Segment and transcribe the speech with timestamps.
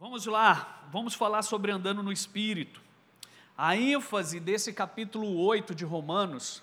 [0.00, 2.80] Vamos lá, vamos falar sobre andando no Espírito.
[3.56, 6.62] A ênfase desse capítulo 8 de Romanos,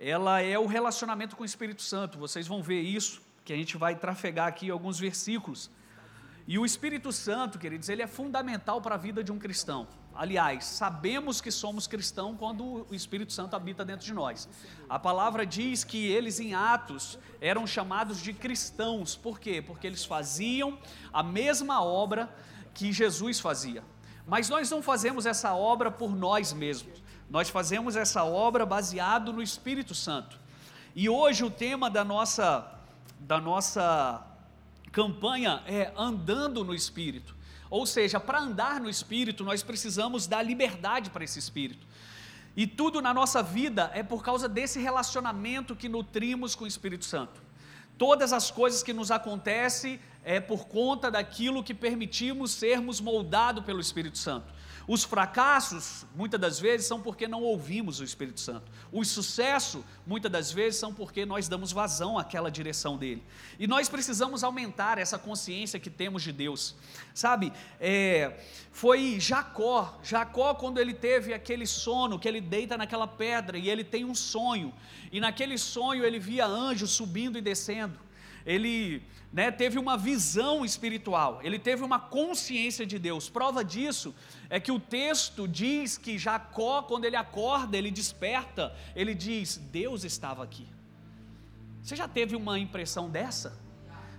[0.00, 2.18] ela é o relacionamento com o Espírito Santo.
[2.18, 5.70] Vocês vão ver isso, que a gente vai trafegar aqui alguns versículos.
[6.44, 9.86] E o Espírito Santo, queridos, ele é fundamental para a vida de um cristão.
[10.12, 14.48] Aliás, sabemos que somos cristãos quando o Espírito Santo habita dentro de nós.
[14.88, 19.14] A palavra diz que eles em Atos eram chamados de cristãos.
[19.14, 19.62] Por quê?
[19.62, 20.76] Porque eles faziam
[21.12, 22.28] a mesma obra
[22.76, 23.82] que Jesus fazia.
[24.26, 27.02] Mas nós não fazemos essa obra por nós mesmos.
[27.28, 30.38] Nós fazemos essa obra baseado no Espírito Santo.
[30.94, 32.72] E hoje o tema da nossa
[33.18, 34.24] da nossa
[34.92, 37.34] campanha é andando no Espírito.
[37.70, 41.86] Ou seja, para andar no Espírito, nós precisamos dar liberdade para esse Espírito.
[42.54, 47.06] E tudo na nossa vida é por causa desse relacionamento que nutrimos com o Espírito
[47.06, 47.40] Santo.
[47.98, 53.80] Todas as coisas que nos acontecem é por conta daquilo que permitimos sermos moldados pelo
[53.80, 54.52] Espírito Santo.
[54.88, 58.64] Os fracassos, muitas das vezes, são porque não ouvimos o Espírito Santo.
[58.90, 63.22] Os sucessos, muitas das vezes, são porque nós damos vazão àquela direção dele.
[63.56, 66.74] E nós precisamos aumentar essa consciência que temos de Deus.
[67.14, 68.40] Sabe, é,
[68.72, 73.84] foi Jacó, Jacó, quando ele teve aquele sono, que ele deita naquela pedra e ele
[73.84, 74.74] tem um sonho,
[75.12, 78.06] e naquele sonho ele via anjos subindo e descendo
[78.46, 83.28] ele né, teve uma visão espiritual, ele teve uma consciência de Deus.
[83.28, 84.14] Prova disso
[84.48, 90.04] é que o texto diz que Jacó, quando ele acorda, ele desperta, ele diz: Deus
[90.04, 90.66] estava aqui.
[91.82, 93.58] Você já teve uma impressão dessa?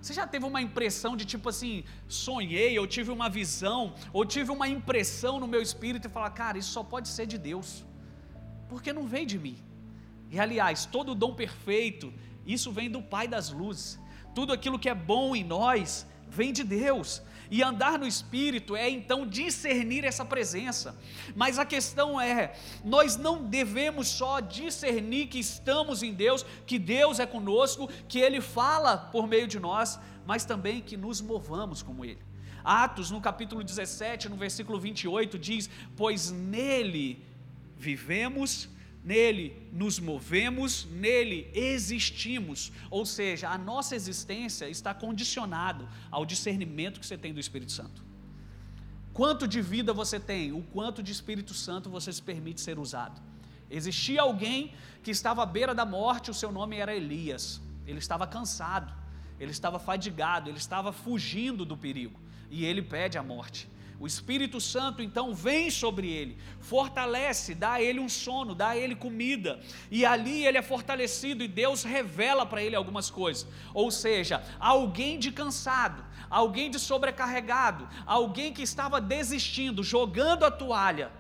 [0.02, 4.52] Você já teve uma impressão de tipo assim, sonhei, ou tive uma visão, ou tive
[4.52, 7.84] uma impressão no meu espírito e falar, cara, isso só pode ser de Deus,
[8.70, 9.58] porque não veio de mim.
[10.30, 12.14] E aliás, todo dom perfeito,
[12.46, 14.00] isso vem do Pai das luzes
[14.38, 17.24] tudo aquilo que é bom em nós vem de Deus.
[17.50, 20.96] E andar no Espírito é então discernir essa presença.
[21.36, 22.54] Mas a questão é:
[22.86, 28.40] nós não devemos só discernir que estamos em Deus, que Deus é conosco, que Ele
[28.40, 32.22] fala por meio de nós, mas também que nos movamos como Ele.
[32.64, 37.26] Atos, no capítulo 17, no versículo 28, diz: Pois nele
[37.76, 38.70] vivemos
[39.08, 47.08] nele nos movemos, nele existimos, ou seja, a nossa existência está condicionado ao discernimento que
[47.08, 48.04] você tem do Espírito Santo.
[49.14, 53.22] Quanto de vida você tem, o quanto de Espírito Santo você se permite ser usado.
[53.72, 57.62] Existia alguém que estava à beira da morte, o seu nome era Elias.
[57.86, 58.94] Ele estava cansado,
[59.40, 62.20] ele estava fadigado, ele estava fugindo do perigo,
[62.52, 63.70] e ele pede a morte.
[64.00, 68.78] O Espírito Santo então vem sobre ele, fortalece, dá a ele um sono, dá a
[68.78, 69.60] ele comida,
[69.90, 73.48] e ali ele é fortalecido e Deus revela para ele algumas coisas.
[73.74, 81.12] Ou seja, alguém de cansado, alguém de sobrecarregado, alguém que estava desistindo, jogando a toalha,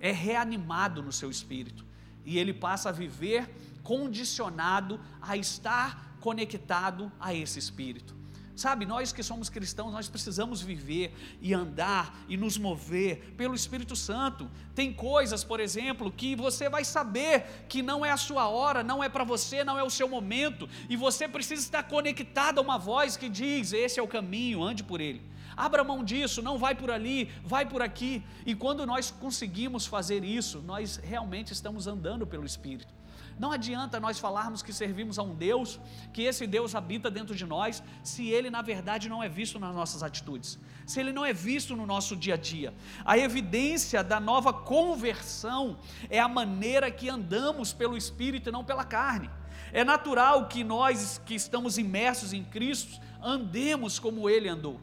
[0.00, 1.84] é reanimado no seu espírito
[2.24, 3.50] e ele passa a viver
[3.82, 8.17] condicionado a estar conectado a esse espírito.
[8.58, 13.94] Sabe, nós que somos cristãos, nós precisamos viver e andar e nos mover pelo Espírito
[13.94, 14.50] Santo.
[14.74, 19.02] Tem coisas, por exemplo, que você vai saber que não é a sua hora, não
[19.02, 22.76] é para você, não é o seu momento, e você precisa estar conectado a uma
[22.76, 25.22] voz que diz: esse é o caminho, ande por ele.
[25.56, 28.24] Abra mão disso, não vai por ali, vai por aqui.
[28.44, 32.97] E quando nós conseguimos fazer isso, nós realmente estamos andando pelo Espírito.
[33.38, 35.78] Não adianta nós falarmos que servimos a um Deus,
[36.12, 39.74] que esse Deus habita dentro de nós, se ele na verdade não é visto nas
[39.74, 42.74] nossas atitudes, se ele não é visto no nosso dia a dia.
[43.04, 45.78] A evidência da nova conversão
[46.10, 49.30] é a maneira que andamos pelo Espírito e não pela carne.
[49.72, 54.80] É natural que nós que estamos imersos em Cristo andemos como ele andou.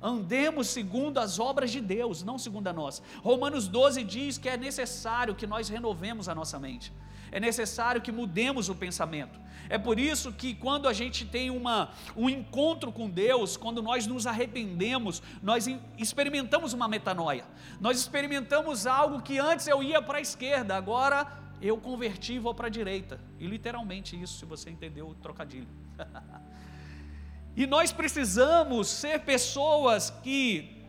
[0.00, 3.02] Andemos segundo as obras de Deus, não segundo a nossa.
[3.20, 6.92] Romanos 12 diz que é necessário que nós renovemos a nossa mente
[7.30, 9.38] é necessário que mudemos o pensamento.
[9.68, 14.06] É por isso que quando a gente tem uma, um encontro com Deus, quando nós
[14.06, 15.66] nos arrependemos, nós
[15.98, 17.44] experimentamos uma metanoia.
[17.80, 21.26] Nós experimentamos algo que antes eu ia para a esquerda, agora
[21.60, 23.20] eu converti e vou para a direita.
[23.38, 25.68] E literalmente isso, se você entendeu o trocadilho.
[27.54, 30.82] e nós precisamos ser pessoas que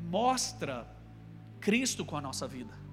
[0.00, 0.86] mostra
[1.60, 2.83] Cristo com a nossa vida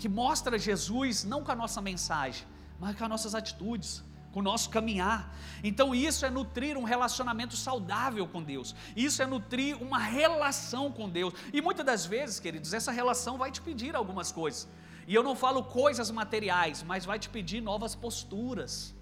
[0.00, 2.46] que mostra Jesus não com a nossa mensagem,
[2.78, 4.02] mas com as nossas atitudes,
[4.32, 5.36] com o nosso caminhar.
[5.62, 11.06] Então, isso é nutrir um relacionamento saudável com Deus, isso é nutrir uma relação com
[11.06, 11.34] Deus.
[11.52, 14.66] E muitas das vezes, queridos, essa relação vai te pedir algumas coisas.
[15.06, 18.94] E eu não falo coisas materiais, mas vai te pedir novas posturas,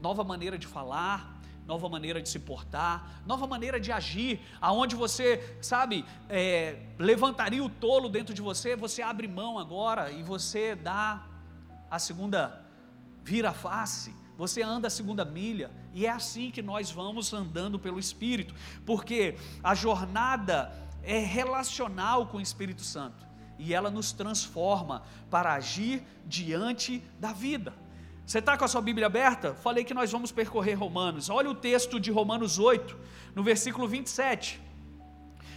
[0.00, 1.37] nova maneira de falar,
[1.68, 7.68] nova maneira de se portar, nova maneira de agir, aonde você, sabe, é, levantaria o
[7.68, 11.26] tolo dentro de você, você abre mão agora e você dá
[11.90, 12.64] a segunda
[13.22, 17.98] vira face, você anda a segunda milha, e é assim que nós vamos andando pelo
[17.98, 18.54] Espírito,
[18.86, 20.72] porque a jornada
[21.02, 23.26] é relacional com o Espírito Santo,
[23.58, 27.74] e ela nos transforma para agir diante da vida.
[28.28, 29.54] Você está com a sua Bíblia aberta?
[29.54, 31.30] Falei que nós vamos percorrer Romanos.
[31.30, 32.94] Olha o texto de Romanos 8,
[33.34, 34.60] no versículo 27.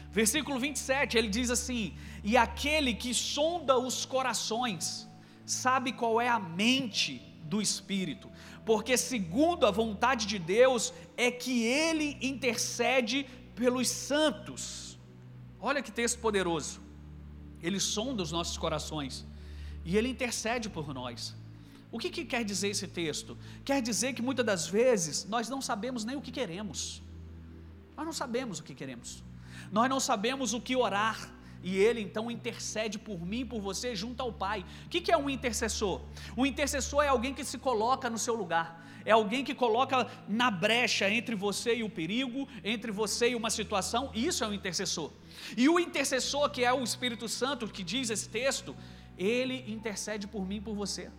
[0.10, 5.06] Versículo 27, ele diz assim: E aquele que sonda os corações,
[5.46, 8.32] sabe qual é a mente do Espírito,
[8.66, 14.98] porque segundo a vontade de Deus é que ele intercede pelos santos.
[15.60, 16.80] Olha que texto poderoso.
[17.62, 19.26] Ele sonda os nossos corações
[19.84, 21.36] e ele intercede por nós.
[21.92, 23.38] O que, que quer dizer esse texto?
[23.66, 27.04] Quer dizer que muitas das vezes nós não sabemos nem o que queremos.
[27.98, 29.22] Nós não sabemos o que queremos.
[29.72, 31.30] Nós não sabemos o que orar.
[31.62, 34.66] E ele então intercede por mim, por você, junto ao Pai.
[34.86, 36.02] O que, que é um intercessor?
[36.36, 38.80] Um intercessor é alguém que se coloca no seu lugar.
[39.04, 43.50] É alguém que coloca na brecha entre você e o perigo, entre você e uma
[43.50, 44.12] situação.
[44.16, 45.12] Isso é um intercessor.
[45.58, 48.76] E o intercessor, que é o Espírito Santo, que diz esse texto,
[49.18, 51.12] ele intercede por mim por você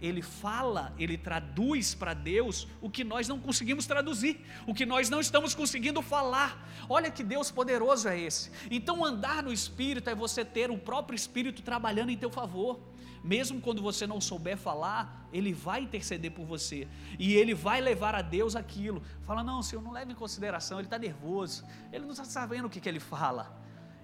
[0.00, 5.10] ele fala, ele traduz para Deus o que nós não conseguimos traduzir, o que nós
[5.10, 6.68] não estamos conseguindo falar.
[6.88, 8.50] Olha que Deus poderoso é esse.
[8.70, 12.78] Então andar no espírito é você ter o próprio espírito trabalhando em teu favor.
[13.24, 16.86] Mesmo quando você não souber falar, ele vai interceder por você
[17.18, 19.02] e ele vai levar a Deus aquilo.
[19.22, 22.70] Fala, não, Senhor, não leve em consideração, ele está nervoso, ele não está sabendo o
[22.70, 23.57] que, que ele fala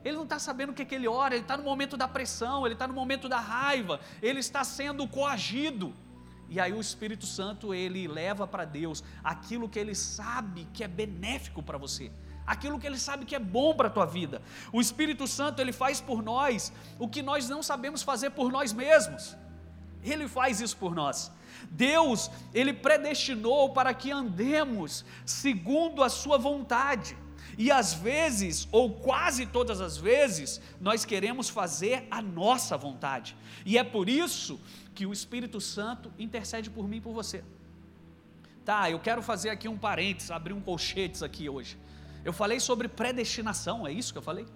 [0.05, 2.67] ele não está sabendo o que, que ele ora, ele está no momento da pressão,
[2.67, 5.95] ele está no momento da raiva, ele está sendo coagido.
[6.49, 10.89] E aí o Espírito Santo ele leva para Deus aquilo que ele sabe que é
[10.89, 12.13] benéfico para você,
[12.47, 14.43] aquilo que ele sabe que é bom para a tua vida.
[14.73, 18.73] O Espírito Santo ele faz por nós o que nós não sabemos fazer por nós
[18.73, 19.37] mesmos.
[20.03, 21.33] Ele faz isso por nós.
[21.71, 27.17] Deus, ele predestinou para que andemos segundo a sua vontade.
[27.57, 33.37] E às vezes, ou quase todas as vezes, nós queremos fazer a nossa vontade.
[33.65, 34.61] E é por isso
[34.95, 37.45] que o Espírito Santo intercede por mim e por você.
[38.65, 41.77] Tá, eu quero fazer aqui um parênteses, abrir um colchetes aqui hoje.
[42.25, 44.47] Eu falei sobre predestinação, é isso que eu falei?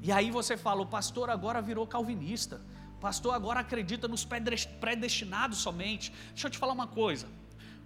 [0.00, 2.60] E aí você fala, o pastor agora virou calvinista.
[2.96, 6.12] O pastor agora acredita nos predestinados somente.
[6.30, 7.26] Deixa eu te falar uma coisa.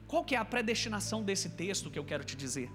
[0.06, 2.70] Qual que é a predestinação desse texto que eu quero te dizer?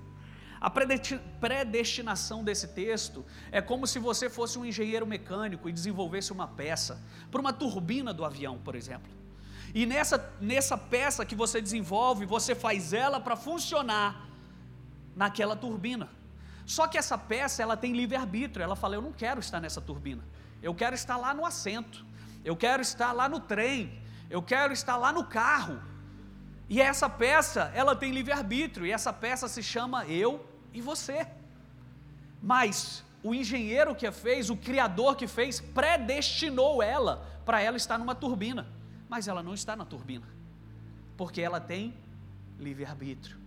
[0.59, 6.48] A predestinação desse texto é como se você fosse um engenheiro mecânico e desenvolvesse uma
[6.48, 7.00] peça
[7.30, 9.12] para uma turbina do avião, por exemplo.
[9.74, 14.27] E nessa, nessa peça que você desenvolve, você faz ela para funcionar
[15.15, 16.09] naquela turbina.
[16.65, 20.24] Só que essa peça ela tem livre-arbítrio, ela fala: Eu não quero estar nessa turbina,
[20.62, 22.06] eu quero estar lá no assento,
[22.44, 25.80] eu quero estar lá no trem, eu quero estar lá no carro.
[26.69, 31.25] E essa peça, ela tem livre-arbítrio, e essa peça se chama eu e você.
[32.42, 37.98] Mas o engenheiro que a fez, o criador que fez, predestinou ela para ela estar
[37.98, 38.68] numa turbina.
[39.08, 40.28] Mas ela não está na turbina,
[41.16, 41.94] porque ela tem
[42.60, 43.38] livre-arbítrio.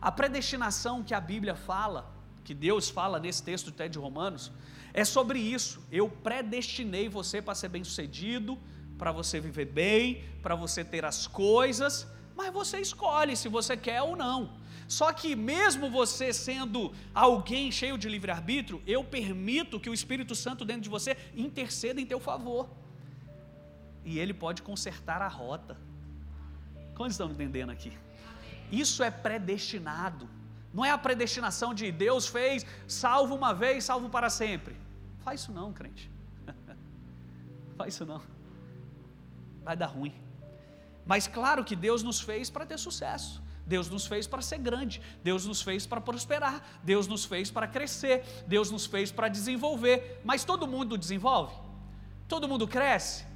[0.00, 2.10] A predestinação que a Bíblia fala,
[2.42, 4.50] que Deus fala nesse texto até de Romanos,
[4.94, 5.82] é sobre isso.
[5.92, 8.58] Eu predestinei você para ser bem-sucedido,
[8.96, 12.08] para você viver bem, para você ter as coisas
[12.40, 14.38] mas você escolhe se você quer ou não.
[14.98, 16.92] Só que, mesmo você sendo
[17.26, 21.16] alguém cheio de livre-arbítrio, eu permito que o Espírito Santo dentro de você
[21.46, 22.68] interceda em teu favor.
[24.04, 25.76] E ele pode consertar a rota.
[26.96, 27.92] Quantos estão entendendo aqui?
[28.82, 30.28] Isso é predestinado.
[30.72, 34.74] Não é a predestinação de Deus fez, salvo uma vez, salvo para sempre.
[35.24, 36.10] Faz isso não, crente.
[37.76, 38.22] Faz isso não.
[39.62, 40.14] Vai dar ruim.
[41.10, 43.42] Mas claro que Deus nos fez para ter sucesso.
[43.66, 47.66] Deus nos fez para ser grande, Deus nos fez para prosperar, Deus nos fez para
[47.66, 50.20] crescer, Deus nos fez para desenvolver.
[50.24, 51.52] Mas todo mundo desenvolve?
[52.28, 53.26] Todo mundo cresce?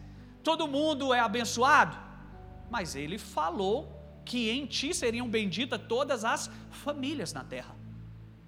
[0.44, 1.96] Todo mundo é abençoado?
[2.70, 3.76] Mas ele falou
[4.24, 7.74] que em ti seriam benditas todas as famílias na terra.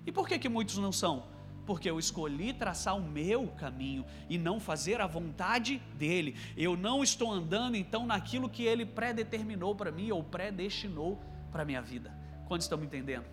[0.06, 1.24] E por que que muitos não são?
[1.66, 6.36] Porque eu escolhi traçar o meu caminho e não fazer a vontade dele.
[6.56, 11.20] Eu não estou andando então naquilo que ele predeterminou para mim ou predestinou
[11.50, 12.16] para minha vida.
[12.46, 13.24] Quando estão me entendendo?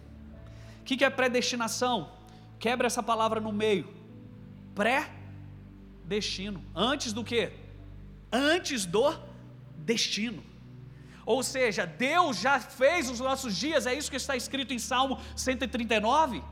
[0.81, 2.11] O que é predestinação?
[2.59, 3.93] Quebra essa palavra no meio.
[4.73, 6.63] Pré-destino.
[6.75, 7.51] Antes do que?
[8.31, 9.13] Antes do
[9.77, 10.43] destino.
[11.25, 15.19] Ou seja, Deus já fez os nossos dias, é isso que está escrito em Salmo
[15.37, 16.43] 139.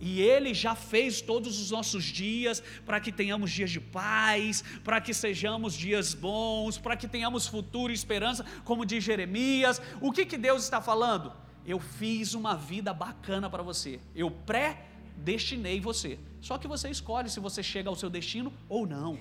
[0.00, 5.00] E Ele já fez todos os nossos dias para que tenhamos dias de paz, para
[5.00, 9.80] que sejamos dias bons, para que tenhamos futuro e esperança, como diz Jeremias.
[10.00, 11.32] O que, que Deus está falando?
[11.66, 16.18] Eu fiz uma vida bacana para você, eu pré-destinei você.
[16.40, 19.18] Só que você escolhe se você chega ao seu destino ou não.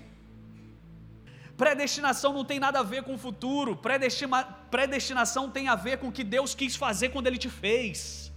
[1.58, 6.10] Predestinação não tem nada a ver com o futuro, Predestima, predestinação tem a ver com
[6.10, 8.32] o que Deus quis fazer quando Ele te fez.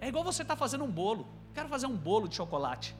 [0.00, 1.39] É igual você está fazendo um bolo.
[1.60, 2.96] Quero fazer um bolo de chocolate.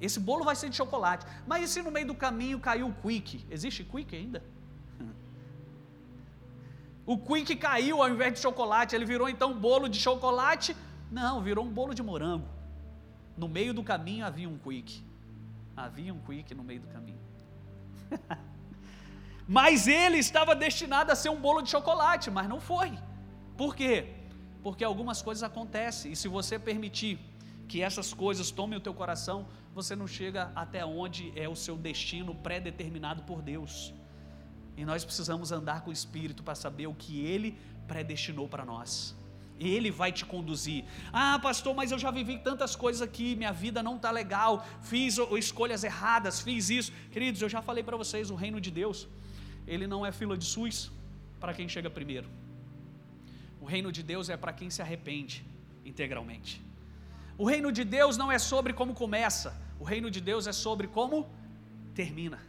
[0.00, 1.24] Esse bolo vai ser de chocolate.
[1.46, 3.46] Mas e se no meio do caminho caiu o quick?
[3.48, 4.42] Existe quick ainda?
[7.12, 10.76] O quick caiu ao invés de chocolate, ele virou então um bolo de chocolate?
[11.18, 12.48] Não, virou um bolo de morango.
[13.42, 15.04] No meio do caminho havia um quick.
[15.76, 17.20] Havia um quick no meio do caminho.
[19.46, 22.90] mas ele estava destinado a ser um bolo de chocolate, mas não foi.
[23.56, 23.94] Por quê?
[24.64, 27.20] Porque algumas coisas acontecem, e se você permitir
[27.68, 31.76] que essas coisas tomem o teu coração, você não chega até onde é o seu
[31.76, 33.92] destino pré-determinado por Deus.
[34.76, 37.58] E nós precisamos andar com o Espírito para saber o que Ele
[37.88, 39.16] predestinou para nós.
[39.58, 40.84] Ele vai te conduzir.
[41.12, 45.16] Ah, pastor, mas eu já vivi tantas coisas aqui, minha vida não está legal, fiz
[45.38, 46.92] escolhas erradas, fiz isso.
[47.10, 49.08] Queridos, eu já falei para vocês: o reino de Deus,
[49.66, 50.92] ele não é fila de SUS
[51.40, 52.28] para quem chega primeiro.
[53.60, 55.44] O reino de Deus é para quem se arrepende
[55.84, 56.62] integralmente.
[57.38, 60.86] O reino de Deus não é sobre como começa, o reino de Deus é sobre
[60.86, 61.28] como
[61.94, 62.40] termina.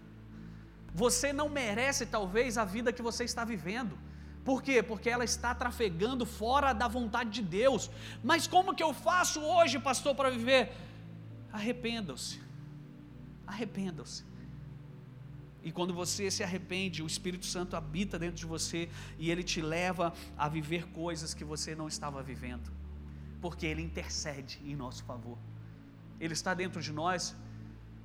[0.94, 3.98] Você não merece, talvez, a vida que você está vivendo.
[4.46, 4.82] Por quê?
[4.82, 7.92] Porque ela está trafegando fora da vontade de Deus.
[8.24, 10.72] Mas como que eu faço hoje, pastor, para viver?
[11.52, 12.42] Arrependam-se.
[13.46, 14.24] Arrependam-se.
[15.62, 18.90] E quando você se arrepende, o Espírito Santo habita dentro de você
[19.20, 22.72] e ele te leva a viver coisas que você não estava vivendo
[23.42, 25.38] porque Ele intercede em nosso favor.
[26.20, 27.36] Ele está dentro de nós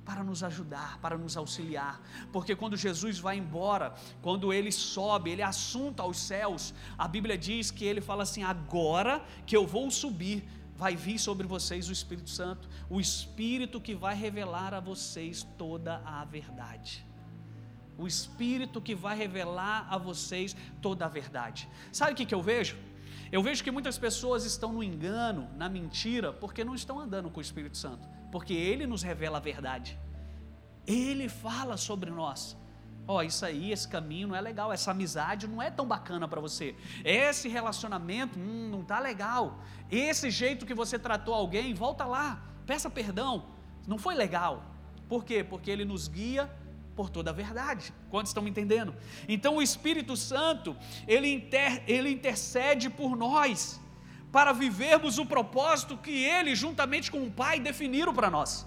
[0.05, 5.41] para nos ajudar, para nos auxiliar, porque quando Jesus vai embora, quando ele sobe, ele
[5.41, 10.43] assunta aos céus, a Bíblia diz que ele fala assim: agora que eu vou subir,
[10.75, 16.01] vai vir sobre vocês o Espírito Santo, o Espírito que vai revelar a vocês toda
[16.05, 17.05] a verdade.
[17.97, 21.69] O Espírito que vai revelar a vocês toda a verdade.
[21.91, 22.75] Sabe o que, que eu vejo?
[23.33, 27.39] Eu vejo que muitas pessoas estão no engano, na mentira, porque não estão andando com
[27.39, 29.97] o Espírito Santo, porque Ele nos revela a verdade,
[30.85, 32.55] Ele fala sobre nós.
[33.07, 36.27] Ó, oh, isso aí, esse caminho não é legal, essa amizade não é tão bacana
[36.27, 42.05] para você, esse relacionamento hum, não está legal, esse jeito que você tratou alguém, volta
[42.05, 43.47] lá, peça perdão,
[43.87, 44.63] não foi legal.
[45.09, 45.43] Por quê?
[45.43, 46.47] Porque Ele nos guia
[46.95, 47.93] por toda a verdade.
[48.09, 48.95] Quantos estão me entendendo?
[49.27, 50.75] Então o Espírito Santo,
[51.07, 53.79] ele, inter, ele intercede por nós,
[54.31, 58.65] para vivermos o propósito que ele, juntamente com o Pai, definiram para nós.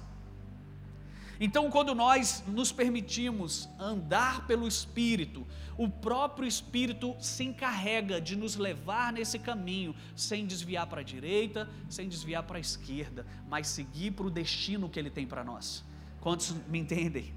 [1.38, 8.56] Então, quando nós nos permitimos andar pelo Espírito, o próprio Espírito se encarrega de nos
[8.56, 14.12] levar nesse caminho, sem desviar para a direita, sem desviar para a esquerda, mas seguir
[14.12, 15.84] para o destino que Ele tem para nós.
[16.20, 17.34] Quantos me entendem?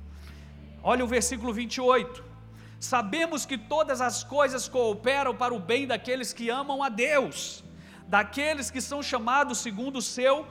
[0.83, 2.23] Olha o versículo 28.
[2.79, 7.63] Sabemos que todas as coisas cooperam para o bem daqueles que amam a Deus,
[8.07, 10.47] daqueles que são chamados segundo o seu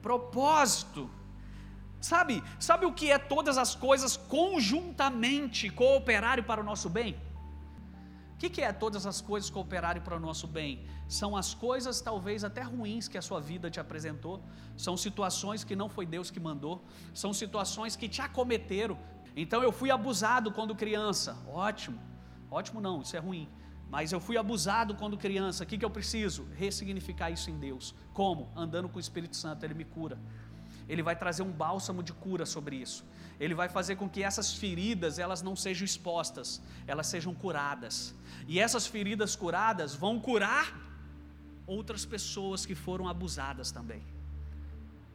[0.00, 1.10] propósito.
[2.00, 7.16] Sabe, sabe o que é todas as coisas conjuntamente cooperarem para o nosso bem?
[8.34, 10.86] O que, que é todas as coisas cooperarem para o nosso bem?
[11.08, 14.42] São as coisas talvez até ruins que a sua vida te apresentou,
[14.76, 18.98] são situações que não foi Deus que mandou, são situações que te acometeram,
[19.36, 21.36] então eu fui abusado quando criança.
[21.46, 22.00] Ótimo.
[22.50, 23.46] Ótimo não, isso é ruim.
[23.90, 25.62] Mas eu fui abusado quando criança.
[25.62, 26.48] O que, que eu preciso?
[26.56, 27.94] Ressignificar isso em Deus.
[28.14, 28.50] Como?
[28.56, 30.18] Andando com o Espírito Santo, Ele me cura.
[30.88, 33.04] Ele vai trazer um bálsamo de cura sobre isso.
[33.38, 38.14] Ele vai fazer com que essas feridas elas não sejam expostas, elas sejam curadas.
[38.48, 40.74] E essas feridas curadas vão curar
[41.66, 44.02] outras pessoas que foram abusadas também.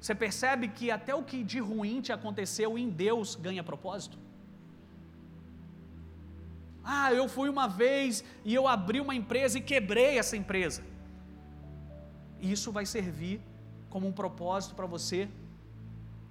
[0.01, 4.17] Você percebe que até o que de ruim te aconteceu em Deus ganha propósito?
[6.83, 10.81] Ah, eu fui uma vez e eu abri uma empresa e quebrei essa empresa.
[12.41, 13.39] Isso vai servir
[13.91, 15.29] como um propósito para você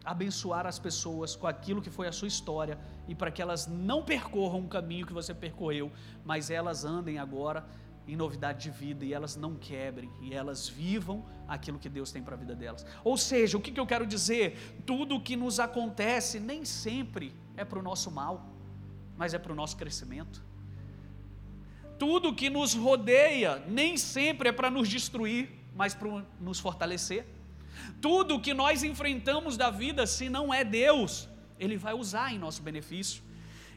[0.04, 4.02] abençoar as pessoas com aquilo que foi a sua história e para que elas não
[4.02, 5.92] percorram um caminho que você percorreu,
[6.24, 7.64] mas elas andem agora
[8.10, 12.22] em novidade de vida e elas não quebrem e elas vivam aquilo que Deus tem
[12.22, 12.84] para a vida delas.
[13.04, 14.82] Ou seja, o que, eu quero dizer?
[14.84, 18.48] Tudo o que nos acontece nem sempre é para o nosso mal,
[19.16, 20.42] mas é para o nosso crescimento.
[21.98, 27.26] tudo que nos rodeia nem sempre é para nos destruir, mas para nos fortalecer.
[28.00, 32.62] Tudo que nós enfrentamos da vida, se não é Deus, Ele vai usar em nosso
[32.62, 33.22] benefício.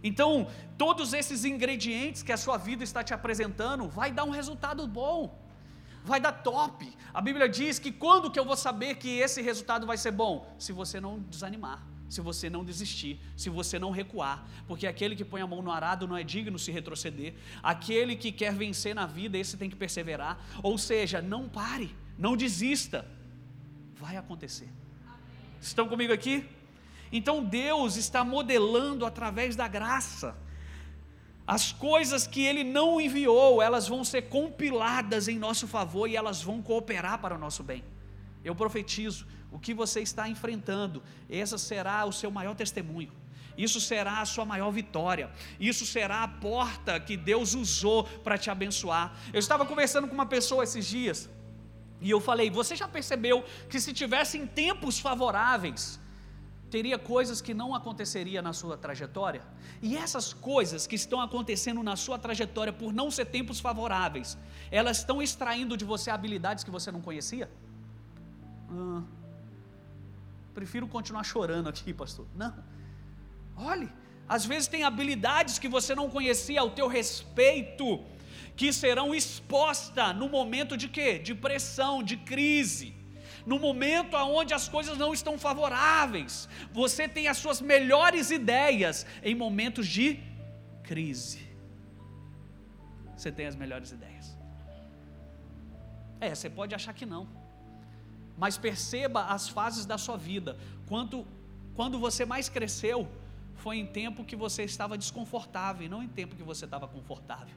[0.03, 4.85] Então, todos esses ingredientes que a sua vida está te apresentando, vai dar um resultado
[4.85, 5.39] bom,
[6.03, 6.91] vai dar top.
[7.13, 10.53] A Bíblia diz que quando que eu vou saber que esse resultado vai ser bom?
[10.59, 15.25] Se você não desanimar se você não desistir, se você não recuar, porque aquele que
[15.25, 17.33] põe a mão no arado não é digno se retroceder,
[17.63, 22.37] aquele que quer vencer na vida, esse tem que perseverar, ou seja, não pare, não
[22.37, 23.03] desista,
[23.95, 24.69] vai acontecer.
[25.59, 26.47] Estão comigo aqui?
[27.13, 30.35] Então Deus está modelando através da graça.
[31.45, 36.41] As coisas que Ele não enviou, elas vão ser compiladas em nosso favor e elas
[36.41, 37.83] vão cooperar para o nosso bem.
[38.43, 43.11] Eu profetizo, o que você está enfrentando, essa será o seu maior testemunho.
[43.55, 45.29] Isso será a sua maior vitória.
[45.59, 49.15] Isso será a porta que Deus usou para te abençoar.
[49.31, 51.29] Eu estava conversando com uma pessoa esses dias
[52.01, 55.99] e eu falei: Você já percebeu que se tivessem tempos favoráveis,
[56.73, 59.41] teria coisas que não aconteceria na sua trajetória?
[59.87, 64.29] E essas coisas que estão acontecendo na sua trajetória por não ser tempos favoráveis,
[64.79, 67.47] elas estão extraindo de você habilidades que você não conhecia?
[70.59, 72.25] Prefiro continuar chorando aqui, pastor.
[72.43, 72.55] Não.
[73.55, 73.89] Olhe,
[74.27, 77.87] às vezes tem habilidades que você não conhecia ao teu respeito,
[78.55, 81.19] que serão expostas no momento de quê?
[81.19, 82.89] De pressão, de crise.
[83.45, 89.35] No momento onde as coisas não estão favoráveis, você tem as suas melhores ideias em
[89.35, 90.19] momentos de
[90.83, 91.41] crise.
[93.17, 94.37] Você tem as melhores ideias.
[96.19, 97.43] É, você pode achar que não
[98.37, 100.57] mas perceba as fases da sua vida.
[100.87, 101.25] Quando,
[101.75, 103.07] quando você mais cresceu,
[103.55, 107.55] foi em tempo que você estava desconfortável não em tempo que você estava confortável.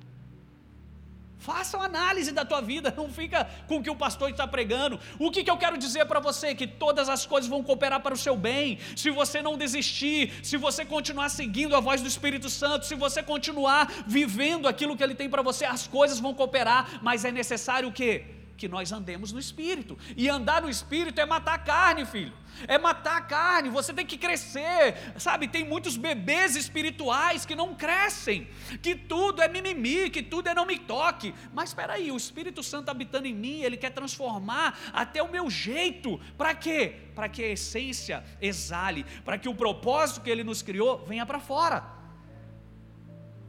[1.39, 4.99] Faça uma análise da tua vida, não fica com o que o pastor está pregando.
[5.19, 6.55] O que, que eu quero dizer para você?
[6.55, 8.79] Que todas as coisas vão cooperar para o seu bem.
[8.97, 13.23] Se você não desistir, se você continuar seguindo a voz do Espírito Santo, se você
[13.23, 17.89] continuar vivendo aquilo que ele tem para você, as coisas vão cooperar, mas é necessário
[17.89, 18.36] o quê?
[18.57, 19.99] Que nós andemos no espírito.
[20.17, 22.33] E andar no espírito é matar a carne, filho.
[22.67, 25.47] É matar a carne, você tem que crescer, sabe?
[25.47, 28.49] Tem muitos bebês espirituais que não crescem,
[28.81, 31.35] que tudo é mimimi, que tudo é não me toque.
[31.53, 35.51] Mas espera aí, o Espírito Santo habitando em mim, ele quer transformar até o meu
[35.51, 36.19] jeito.
[36.39, 36.95] Para quê?
[37.15, 41.39] Para que a essência exale, para que o propósito que ele nos criou venha para
[41.39, 41.96] fora.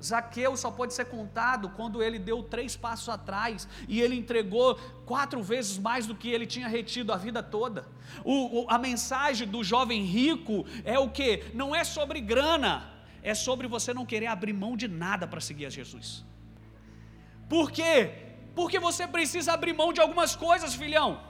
[0.03, 5.41] Zaqueu só pode ser contado quando ele deu três passos atrás e ele entregou quatro
[5.41, 7.87] vezes mais do que ele tinha retido a vida toda.
[8.23, 11.45] O, o, a mensagem do jovem rico é o que?
[11.53, 12.89] Não é sobre grana,
[13.23, 16.23] é sobre você não querer abrir mão de nada para seguir a Jesus.
[17.49, 18.11] Por quê?
[18.55, 21.26] Porque você precisa abrir mão de algumas coisas, filhão.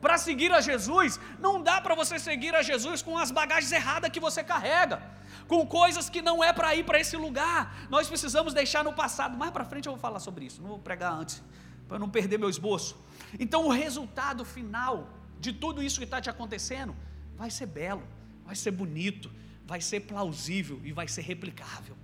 [0.00, 4.10] Para seguir a Jesus, não dá para você seguir a Jesus com as bagagens erradas
[4.10, 7.86] que você carrega com coisas que não é para ir para esse lugar.
[7.88, 9.36] Nós precisamos deixar no passado.
[9.36, 11.42] Mais para frente eu vou falar sobre isso, não vou pregar antes,
[11.88, 12.96] para não perder meu esboço.
[13.38, 16.94] Então, o resultado final de tudo isso que está te acontecendo
[17.36, 18.02] vai ser belo,
[18.44, 19.30] vai ser bonito,
[19.64, 21.96] vai ser plausível e vai ser replicável.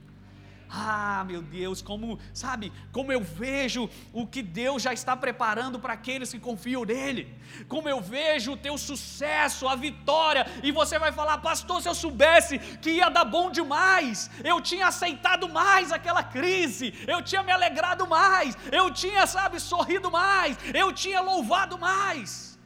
[0.74, 5.92] Ah, meu Deus, como, sabe, como eu vejo o que Deus já está preparando para
[5.92, 7.38] aqueles que confiam nele.
[7.68, 11.94] Como eu vejo o teu sucesso, a vitória, e você vai falar, pastor, se eu
[11.94, 17.52] soubesse que ia dar bom demais, eu tinha aceitado mais aquela crise, eu tinha me
[17.52, 22.58] alegrado mais, eu tinha, sabe, sorrido mais, eu tinha louvado mais.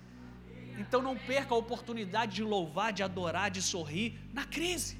[0.78, 4.96] Então não perca a oportunidade de louvar, de adorar, de sorrir na crise,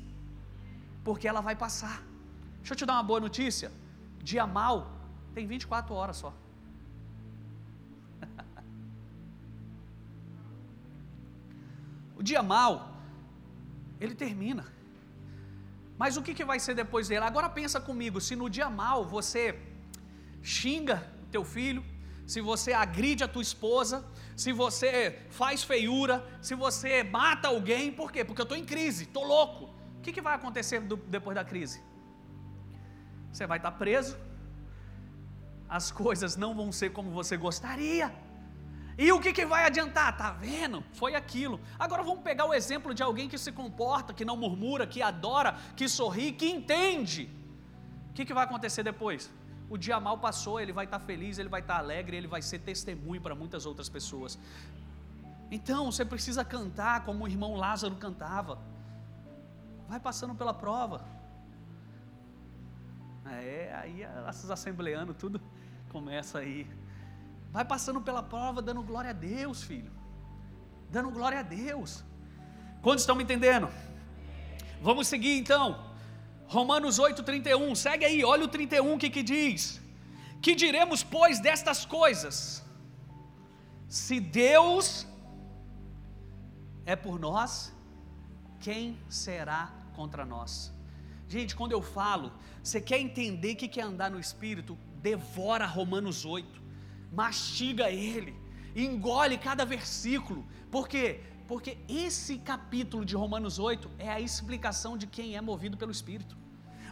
[1.05, 2.03] porque ela vai passar.
[2.67, 3.71] Deixa eu te dar uma boa notícia:
[4.29, 4.77] dia mal
[5.35, 6.31] tem 24 horas só.
[12.19, 12.73] o dia mal,
[14.01, 14.65] ele termina.
[15.97, 17.25] Mas o que, que vai ser depois dele?
[17.25, 19.57] Agora pensa comigo, se no dia mal você
[20.43, 21.85] xinga teu filho,
[22.27, 28.11] se você agride a tua esposa, se você faz feiura, se você mata alguém, por
[28.11, 28.25] quê?
[28.25, 29.67] Porque eu estou em crise, estou louco.
[29.99, 31.81] O que, que vai acontecer do, depois da crise?
[33.37, 34.17] Você vai estar preso,
[35.69, 38.11] as coisas não vão ser como você gostaria.
[38.97, 40.17] E o que, que vai adiantar?
[40.17, 40.83] Tá vendo?
[40.95, 41.61] Foi aquilo.
[41.79, 45.55] Agora vamos pegar o exemplo de alguém que se comporta, que não murmura, que adora,
[45.77, 47.29] que sorri, que entende.
[48.09, 49.31] O que, que vai acontecer depois?
[49.69, 52.61] O dia mal passou, ele vai estar feliz, ele vai estar alegre, ele vai ser
[52.61, 54.39] testemunho para muitas outras pessoas.
[55.51, 58.59] Então você precisa cantar como o irmão Lázaro cantava.
[59.87, 61.16] Vai passando pela prova
[63.31, 65.41] É, aí esses assembleanos, tudo
[65.91, 66.67] começa aí.
[67.51, 69.91] Vai passando pela prova, dando glória a Deus, filho.
[70.91, 72.05] Dando glória a Deus.
[72.83, 73.69] Quantos estão me entendendo?
[74.81, 75.85] Vamos seguir então.
[76.47, 77.75] Romanos 8, 31.
[77.75, 79.81] Segue aí, olha o 31 o que, que diz.
[80.41, 82.65] Que diremos, pois, destas coisas?
[83.89, 85.07] Se Deus
[86.85, 87.73] é por nós,
[88.61, 90.76] quem será contra nós?
[91.29, 94.79] Gente, quando eu falo, você quer entender o que é andar no Espírito?
[95.03, 96.63] Devora Romanos 8,
[97.13, 98.35] mastiga ele,
[98.75, 101.21] engole cada versículo, por quê?
[101.47, 106.37] Porque esse capítulo de Romanos 8 é a explicação de quem é movido pelo Espírito.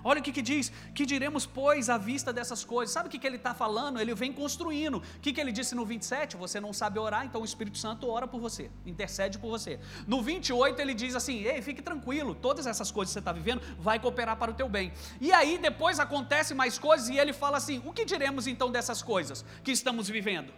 [0.05, 2.93] Olha o que, que diz: que diremos, pois, à vista dessas coisas.
[2.93, 3.99] Sabe o que, que ele está falando?
[3.99, 4.99] Ele vem construindo.
[4.99, 6.37] O que, que ele disse no 27?
[6.37, 9.81] Você não sabe orar, então o Espírito Santo ora por você, intercede por você.
[10.07, 13.63] No 28 ele diz assim: ei, fique tranquilo, todas essas coisas que você está vivendo
[13.79, 14.93] vai cooperar para o teu bem.
[15.21, 19.03] E aí depois acontece mais coisas e ele fala assim: o que diremos então dessas
[19.03, 20.53] coisas que estamos vivendo?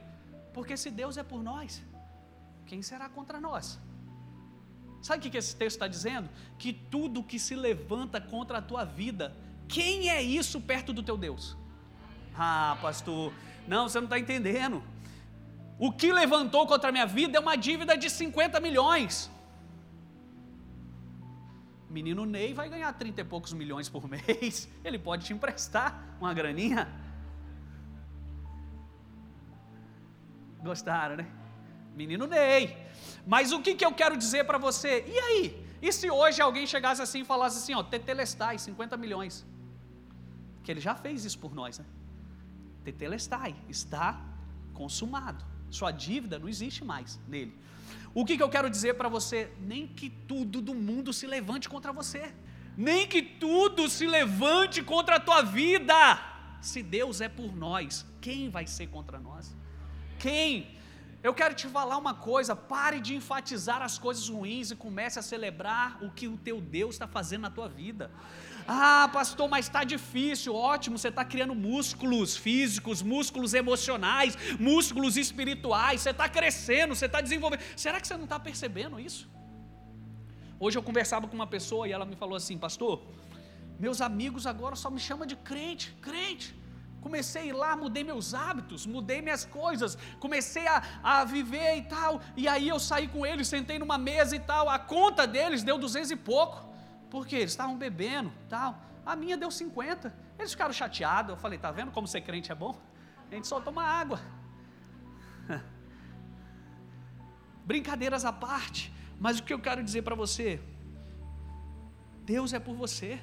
[0.53, 1.83] Porque se Deus é por nós,
[2.67, 3.79] quem será contra nós?
[5.03, 6.29] Sabe o que esse texto está dizendo?
[6.59, 9.37] Que tudo que se levanta contra a tua vida,
[9.69, 11.57] quem é isso perto do teu Deus?
[12.37, 13.33] Ah, pastor,
[13.67, 14.83] não, você não está entendendo.
[15.79, 19.31] O que levantou contra a minha vida é uma dívida de 50 milhões.
[21.89, 24.69] O menino Ney vai ganhar 30 e poucos milhões por mês.
[24.85, 26.89] Ele pode te emprestar uma graninha.
[30.63, 31.27] Gostaram, né?
[31.97, 32.77] Menino Ney.
[33.27, 35.05] Mas o que, que eu quero dizer para você?
[35.09, 35.67] E aí?
[35.81, 39.45] E se hoje alguém chegasse assim e falasse assim, ó, Tetelestai, 50 milhões?
[40.63, 41.85] Que ele já fez isso por nós, né?
[42.85, 44.21] Tetelestai, está
[44.75, 45.45] consumado.
[45.71, 47.53] Sua dívida não existe mais nele.
[48.15, 49.51] O que, que eu quero dizer para você?
[49.61, 52.33] Nem que tudo do mundo se levante contra você.
[52.77, 55.95] Nem que tudo se levante contra a tua vida.
[56.61, 59.55] Se Deus é por nós, quem vai ser contra nós?
[60.19, 60.76] Quem?
[61.27, 65.23] Eu quero te falar uma coisa: pare de enfatizar as coisas ruins e comece a
[65.31, 68.05] celebrar o que o teu Deus está fazendo na tua vida.
[68.69, 70.55] Ah, pastor, mas está difícil.
[70.55, 74.37] Ótimo, você está criando músculos físicos, músculos emocionais,
[74.71, 76.01] músculos espirituais.
[76.01, 77.63] Você está crescendo, você está desenvolvendo.
[77.85, 79.29] Será que você não está percebendo isso?
[80.61, 83.03] Hoje eu conversava com uma pessoa e ela me falou assim, pastor,
[83.81, 86.55] meus amigos agora só me chamam de crente, crente
[87.07, 91.83] comecei a ir lá, mudei meus hábitos, mudei minhas coisas, comecei a, a viver e
[91.83, 95.63] tal, e aí eu saí com eles, sentei numa mesa e tal, a conta deles
[95.63, 96.69] deu duzentos e pouco,
[97.09, 98.71] porque eles estavam bebendo tal,
[99.05, 102.57] a minha deu 50, eles ficaram chateados, eu falei, tá vendo como ser crente é
[102.57, 102.77] bom?
[103.31, 104.21] A gente só toma água.
[107.65, 110.61] Brincadeiras à parte, mas o que eu quero dizer para você,
[112.25, 113.21] Deus é por você,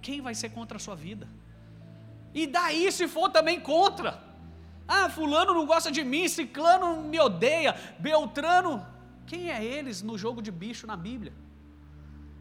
[0.00, 1.39] quem vai ser contra a sua vida?
[2.34, 4.22] E daí se for também contra.
[4.86, 8.86] Ah, fulano não gosta de mim, ciclano me odeia, Beltrano.
[9.26, 11.32] Quem é eles no jogo de bicho na Bíblia?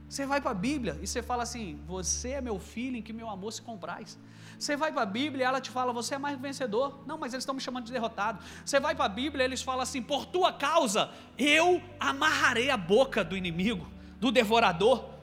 [0.10, 3.14] Você vai para a Bíblia e você fala assim: Você é meu filho em que
[3.14, 4.18] meu amor se compraz.
[4.58, 7.04] Você vai para a Bíblia e ela te fala: Você é mais vencedor.
[7.06, 8.44] Não, mas eles estão me chamando de derrotado.
[8.66, 12.78] Você vai para a Bíblia e eles falam assim: Por tua causa eu amarrarei a
[12.78, 13.88] boca do inimigo,
[14.20, 15.19] do devorador.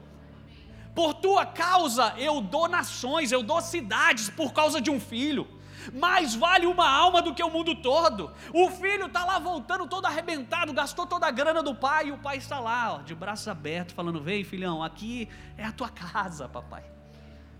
[0.97, 5.47] Por tua causa eu dou nações, eu dou cidades por causa de um filho.
[5.93, 8.31] Mais vale uma alma do que o mundo todo.
[8.51, 12.17] O filho está lá voltando todo arrebentado, gastou toda a grana do pai, e o
[12.17, 16.49] pai está lá, ó, de braços abertos, falando: Vem, filhão, aqui é a tua casa,
[16.49, 16.83] papai.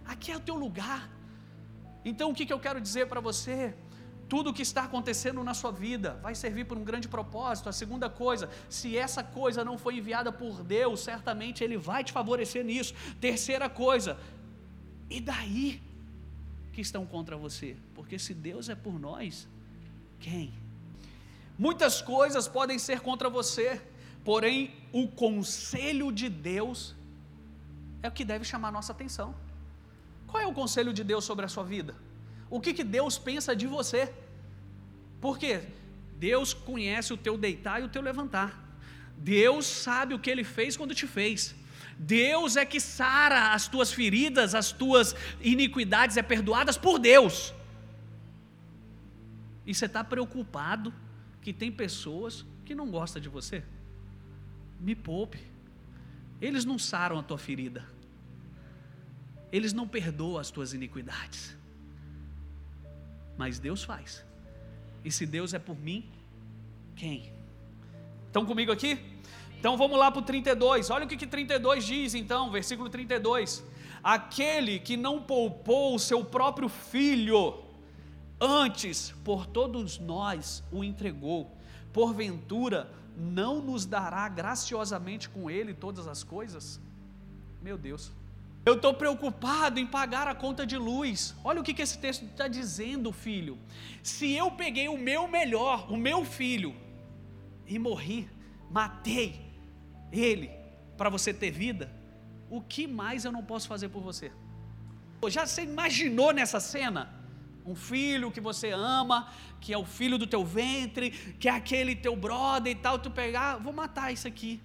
[0.04, 1.08] Aqui é o teu lugar.
[2.04, 3.78] Então o que, que eu quero dizer para você?
[4.30, 7.70] Tudo o que está acontecendo na sua vida vai servir por um grande propósito.
[7.70, 12.12] A segunda coisa, se essa coisa não foi enviada por Deus, certamente Ele vai te
[12.12, 12.94] favorecer nisso.
[13.22, 14.18] Terceira coisa,
[15.10, 15.82] e daí
[16.74, 17.76] que estão contra você?
[17.96, 19.48] Porque se Deus é por nós,
[20.20, 20.54] quem?
[21.58, 23.82] Muitas coisas podem ser contra você,
[24.24, 26.96] porém o conselho de Deus
[28.04, 29.34] é o que deve chamar nossa atenção.
[30.28, 31.96] Qual é o conselho de Deus sobre a sua vida?
[32.50, 34.14] O que, que Deus pensa de você.
[35.20, 35.62] Porque
[36.18, 38.64] Deus conhece o teu deitar e o teu levantar.
[39.18, 41.56] Deus sabe o que ele fez quando te fez.
[41.98, 47.54] Deus é que sara as tuas feridas, as tuas iniquidades é perdoadas por Deus.
[49.66, 50.94] E você está preocupado
[51.42, 53.64] que tem pessoas que não gostam de você?
[54.80, 55.40] Me poupe.
[56.40, 57.84] Eles não saram a tua ferida.
[59.52, 61.57] Eles não perdoam as tuas iniquidades
[63.38, 64.26] mas Deus faz.
[65.04, 66.10] E se Deus é por mim,
[66.96, 67.32] quem?
[68.26, 69.00] Estão comigo aqui?
[69.60, 70.90] Então vamos lá para o 32.
[70.90, 73.64] Olha o que, que 32 diz, então, versículo 32.
[74.04, 77.64] Aquele que não poupou o seu próprio filho,
[78.40, 81.56] antes por todos nós o entregou,
[81.92, 86.80] porventura não nos dará graciosamente com ele todas as coisas?
[87.62, 88.12] Meu Deus.
[88.68, 91.34] Eu estou preocupado em pagar a conta de luz.
[91.42, 93.58] Olha o que, que esse texto está dizendo, filho.
[94.04, 96.76] Se eu peguei o meu melhor, o meu filho,
[97.66, 98.30] e morri,
[98.70, 99.30] matei
[100.12, 100.50] ele
[100.98, 101.90] para você ter vida,
[102.50, 104.34] o que mais eu não posso fazer por você?
[105.30, 107.02] Já você imaginou nessa cena?
[107.66, 111.96] Um filho que você ama, que é o filho do teu ventre, que é aquele
[111.96, 114.62] teu brother e tal, tu pegar, vou matar isso aqui.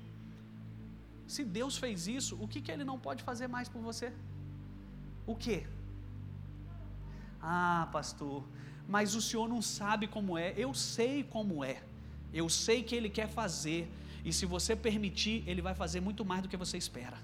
[1.32, 4.08] Se Deus fez isso, o que, que Ele não pode fazer mais por você?
[5.26, 5.58] O que?
[7.40, 8.44] Ah, pastor,
[8.94, 10.52] mas o senhor não sabe como é.
[10.64, 11.76] Eu sei como é.
[12.40, 13.80] Eu sei que Ele quer fazer.
[14.26, 17.18] E se você permitir, Ele vai fazer muito mais do que você espera.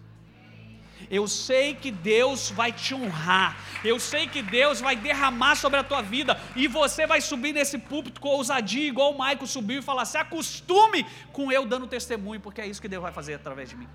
[1.10, 3.56] Eu sei que Deus vai te honrar.
[3.84, 6.40] Eu sei que Deus vai derramar sobre a tua vida.
[6.56, 10.18] E você vai subir nesse púlpito com ousadia, igual o Maico subiu e falar: se
[10.18, 13.88] acostume com eu dando testemunho, porque é isso que Deus vai fazer através de mim.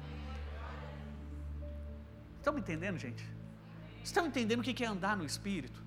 [2.38, 3.24] Estão me entendendo, gente?
[4.04, 5.82] Estão entendendo o que é andar no Espírito?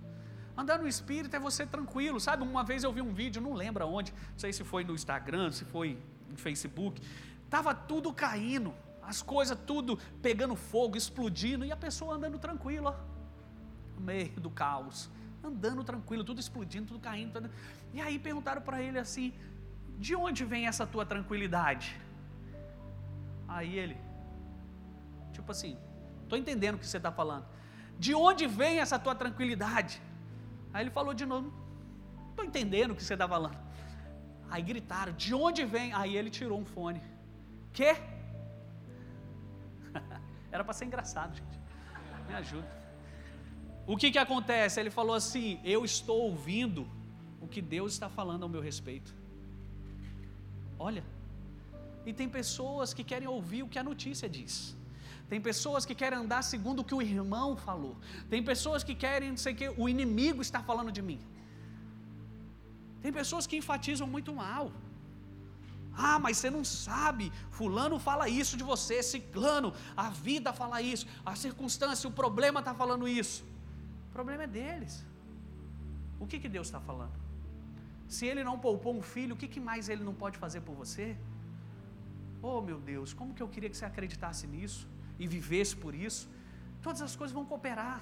[0.57, 2.42] Andar no Espírito é você tranquilo, sabe?
[2.42, 5.52] Uma vez eu vi um vídeo, não lembro aonde, não sei se foi no Instagram,
[5.52, 5.98] se foi
[6.31, 7.02] no Facebook,
[7.44, 8.74] estava tudo caindo,
[9.07, 12.92] as coisas tudo pegando fogo, explodindo, e a pessoa andando tranquila,
[13.95, 15.09] no meio do caos,
[15.42, 17.33] andando tranquilo, tudo explodindo, tudo caindo.
[17.35, 17.51] Tudo...
[17.95, 19.33] E aí perguntaram para ele assim:
[19.99, 21.99] de onde vem essa tua tranquilidade?
[23.47, 23.97] Aí ele,
[25.33, 25.79] tipo assim,
[26.25, 27.47] estou entendendo o que você está falando.
[27.99, 30.03] De onde vem essa tua tranquilidade?
[30.73, 31.53] Aí ele falou de novo,
[32.31, 33.57] estou entendendo o que você está falando.
[34.51, 35.92] Aí gritaram, de onde vem?
[35.92, 37.01] Aí ele tirou um fone.
[37.73, 37.97] Quê?
[40.51, 41.59] Era para ser engraçado, gente.
[42.29, 42.69] Me ajuda.
[43.87, 44.81] O que que acontece?
[44.81, 46.87] Ele falou assim: Eu estou ouvindo
[47.41, 49.15] o que Deus está falando ao meu respeito.
[50.79, 51.05] Olha,
[52.05, 54.77] e tem pessoas que querem ouvir o que a notícia diz.
[55.31, 57.95] Tem pessoas que querem andar segundo o que o irmão falou.
[58.33, 61.21] Tem pessoas que querem, não sei o que, o inimigo está falando de mim.
[63.03, 64.71] Tem pessoas que enfatizam muito mal.
[65.97, 71.07] Ah, mas você não sabe, fulano fala isso de você, ciclano, a vida fala isso,
[71.25, 73.45] a circunstância, o problema está falando isso.
[74.11, 75.05] O problema é deles.
[76.21, 77.15] O que, que Deus está falando?
[78.09, 80.75] Se Ele não poupou um filho, o que, que mais Ele não pode fazer por
[80.75, 81.17] você?
[82.43, 84.87] Oh meu Deus, como que eu queria que você acreditasse nisso
[85.19, 86.29] e vivesse por isso?
[86.83, 88.01] Todas as coisas vão cooperar.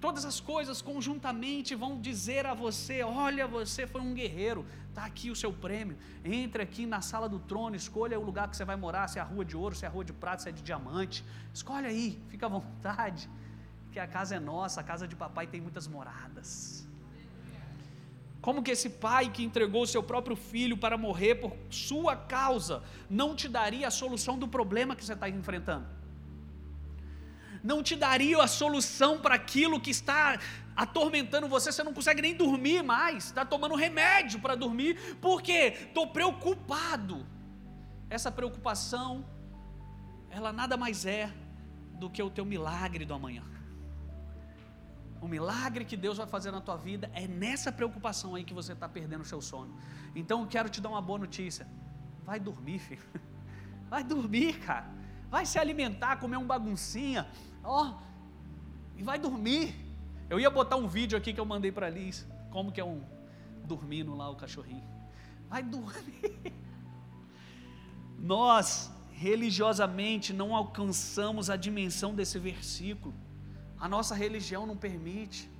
[0.00, 5.30] Todas as coisas conjuntamente vão dizer a você: olha, você foi um guerreiro, está aqui
[5.30, 5.96] o seu prêmio.
[6.24, 9.22] Entre aqui na sala do trono, escolha o lugar que você vai morar: se é
[9.22, 11.24] a rua de ouro, se é a rua de prata, se é de diamante.
[11.52, 13.28] Escolhe aí, fica à vontade,
[13.90, 16.86] que a casa é nossa, a casa de papai tem muitas moradas.
[18.42, 22.82] Como que esse pai que entregou o seu próprio filho para morrer por sua causa
[23.10, 25.95] não te daria a solução do problema que você está enfrentando?
[27.70, 30.38] Não te daria a solução para aquilo que está
[30.84, 35.62] atormentando você, você não consegue nem dormir mais, está tomando remédio para dormir, por quê?
[35.88, 37.26] Estou preocupado.
[38.08, 39.10] Essa preocupação,
[40.30, 41.32] ela nada mais é
[42.02, 43.42] do que o teu milagre do amanhã.
[45.20, 48.74] O milagre que Deus vai fazer na tua vida é nessa preocupação aí que você
[48.74, 49.76] está perdendo o seu sono.
[50.14, 51.66] Então eu quero te dar uma boa notícia.
[52.22, 53.02] Vai dormir, filho.
[53.88, 54.88] Vai dormir, cara.
[55.30, 57.28] Vai se alimentar, comer um baguncinha,
[57.66, 57.94] ó,
[58.96, 59.74] e vai dormir.
[60.30, 63.02] Eu ia botar um vídeo aqui que eu mandei para Liz, como que é um
[63.64, 64.84] dormindo lá o cachorrinho.
[65.48, 66.52] Vai dormir.
[68.18, 73.14] Nós religiosamente não alcançamos a dimensão desse versículo.
[73.78, 75.50] A nossa religião não permite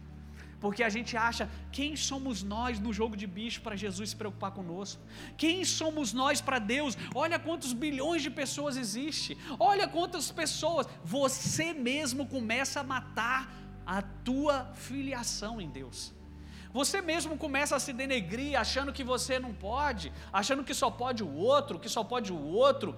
[0.66, 4.50] porque a gente acha quem somos nós no jogo de bicho para Jesus se preocupar
[4.50, 5.00] conosco?
[5.42, 6.98] Quem somos nós para Deus?
[7.14, 9.38] Olha quantos bilhões de pessoas existe.
[9.60, 10.88] Olha quantas pessoas.
[11.04, 13.40] Você mesmo começa a matar
[13.96, 16.12] a tua filiação em Deus.
[16.72, 21.22] Você mesmo começa a se denegrir, achando que você não pode, achando que só pode
[21.22, 22.96] o outro, que só pode o outro.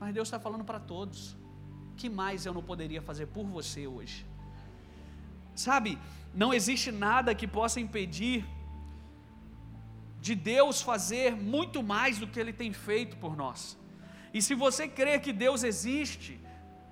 [0.00, 1.36] Mas Deus está falando para todos.
[1.98, 4.24] Que mais eu não poderia fazer por você hoje?
[5.56, 5.98] Sabe,
[6.34, 8.44] não existe nada que possa impedir
[10.20, 13.78] de Deus fazer muito mais do que Ele tem feito por nós.
[14.34, 16.38] E se você crer que Deus existe,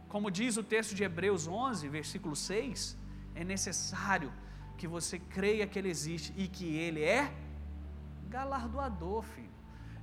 [0.08, 2.96] como diz o texto de Hebreus 11, versículo 6,
[3.34, 4.32] é necessário
[4.78, 7.32] que você creia que Ele existe e que Ele é
[8.28, 9.50] galardoador, filho.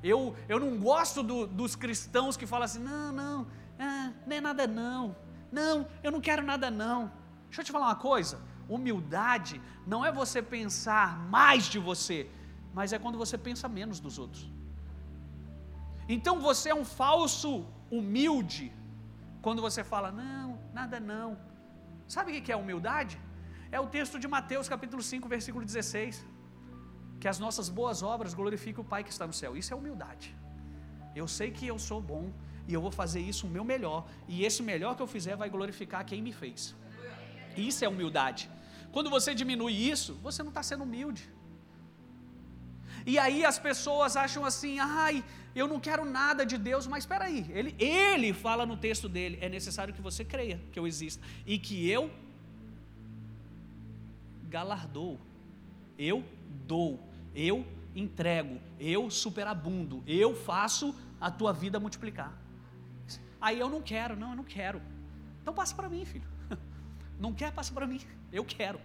[0.04, 3.48] Eu, eu não gosto do, dos cristãos que falam assim: não, não,
[3.80, 5.16] ah, não é nada não,
[5.52, 7.12] não, eu não quero nada não.
[7.48, 8.40] Deixa eu te falar uma coisa:
[8.76, 9.56] humildade
[9.92, 11.08] não é você pensar
[11.38, 12.20] mais de você,
[12.78, 14.44] mas é quando você pensa menos dos outros.
[16.16, 17.52] Então você é um falso
[17.98, 18.68] humilde
[19.46, 20.48] quando você fala: não,
[20.80, 21.30] nada não.
[22.08, 23.16] Sabe o que é humildade?
[23.72, 26.26] É o texto de Mateus capítulo 5, versículo 16
[27.22, 29.52] que as nossas boas obras glorifiquem o Pai que está no céu.
[29.62, 30.28] Isso é humildade.
[31.16, 32.26] Eu sei que eu sou bom
[32.68, 35.50] e eu vou fazer isso o meu melhor, e esse melhor que eu fizer vai
[35.56, 36.76] glorificar quem me fez.
[37.70, 38.50] Isso é humildade.
[38.92, 41.30] Quando você diminui isso, você não está sendo humilde.
[43.06, 45.24] E aí as pessoas acham assim, ai,
[45.56, 49.40] eu não quero nada de Deus, mas espera aí, ele, ele fala no texto dele,
[49.42, 52.12] é necessário que você creia que eu existo e que eu
[54.50, 55.20] galardou,
[55.98, 56.24] eu
[56.68, 62.38] dou eu entrego, eu superabundo, eu faço a tua vida multiplicar.
[63.40, 64.82] Aí eu não quero, não, eu não quero.
[65.42, 66.28] Então passa para mim, filho.
[67.22, 68.02] Não quer, passa para mim.
[68.34, 68.80] Eu quero.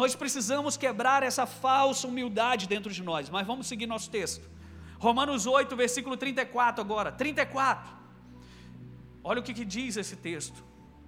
[0.00, 4.48] Nós precisamos quebrar essa falsa humildade dentro de nós, mas vamos seguir nosso texto.
[4.98, 7.10] Romanos 8, versículo 34 agora.
[7.10, 7.92] 34.
[9.24, 10.64] Olha o que, que diz esse texto.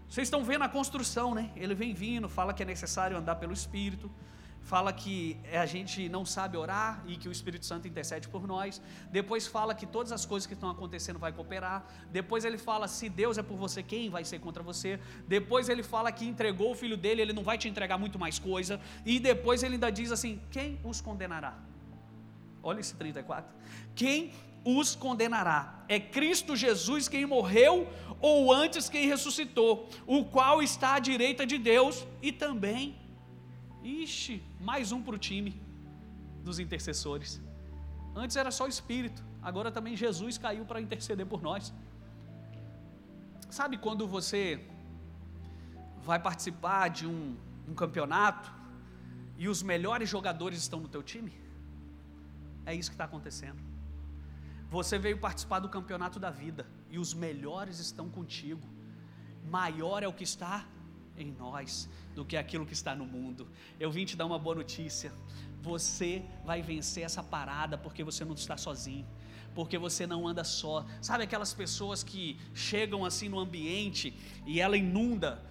[0.08, 1.50] Vocês estão vendo a construção, né?
[1.54, 4.10] Ele vem vindo, fala que é necessário andar pelo Espírito
[4.64, 8.81] fala que a gente não sabe orar e que o Espírito Santo intercede por nós.
[9.12, 11.85] Depois fala que todas as coisas que estão acontecendo vai cooperar.
[12.11, 14.98] Depois ele fala se Deus é por você, quem vai ser contra você?
[15.29, 18.38] Depois ele fala que entregou o filho dele, ele não vai te entregar muito mais
[18.38, 18.81] coisa.
[19.05, 21.59] E depois ele ainda diz assim: quem os condenará?
[22.62, 23.55] Olha esse 34.
[23.94, 24.33] Quem
[24.64, 25.85] os condenará?
[25.87, 27.87] É Cristo Jesus quem morreu
[28.18, 33.03] ou antes quem ressuscitou, o qual está à direita de Deus e também
[33.84, 35.60] Ixi, mais um para o time
[36.42, 37.40] dos intercessores.
[38.16, 41.72] Antes era só o Espírito, agora também Jesus caiu para interceder por nós.
[43.50, 44.66] Sabe quando você
[46.02, 47.36] vai participar de um,
[47.68, 48.50] um campeonato
[49.36, 51.32] e os melhores jogadores estão no teu time?
[52.64, 53.62] É isso que está acontecendo.
[54.70, 58.66] Você veio participar do campeonato da vida e os melhores estão contigo.
[59.44, 60.66] Maior é o que está
[61.16, 63.48] em nós do que aquilo que está no mundo.
[63.79, 65.12] Eu vim te dar uma boa notícia.
[65.62, 69.07] Você vai vencer essa parada porque você não está sozinho,
[69.55, 70.85] porque você não anda só.
[71.00, 74.14] Sabe aquelas pessoas que chegam assim no ambiente
[74.46, 75.42] e ela inunda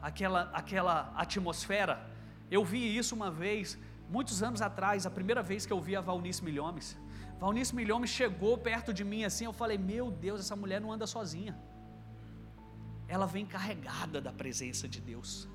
[0.00, 2.08] aquela aquela atmosfera?
[2.50, 6.00] Eu vi isso uma vez, muitos anos atrás, a primeira vez que eu vi a
[6.00, 6.96] Valnice Milhomes.
[7.38, 11.06] Valnice Milhomes chegou perto de mim assim, eu falei: "Meu Deus, essa mulher não anda
[11.06, 11.54] sozinha"
[13.14, 15.48] ela vem carregada da presença de Deus.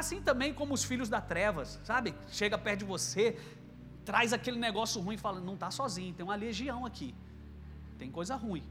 [0.00, 2.14] Assim também como os filhos da trevas, sabe?
[2.30, 3.24] Chega perto de você,
[4.04, 7.14] traz aquele negócio ruim e fala: não está sozinho, tem uma legião aqui,
[7.98, 8.62] tem coisa ruim.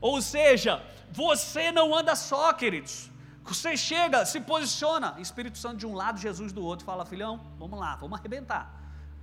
[0.00, 0.72] Ou seja,
[1.10, 3.10] você não anda só, queridos.
[3.44, 7.78] Você chega, se posiciona, Espírito Santo de um lado, Jesus do outro, fala: filhão, vamos
[7.78, 8.64] lá, vamos arrebentar.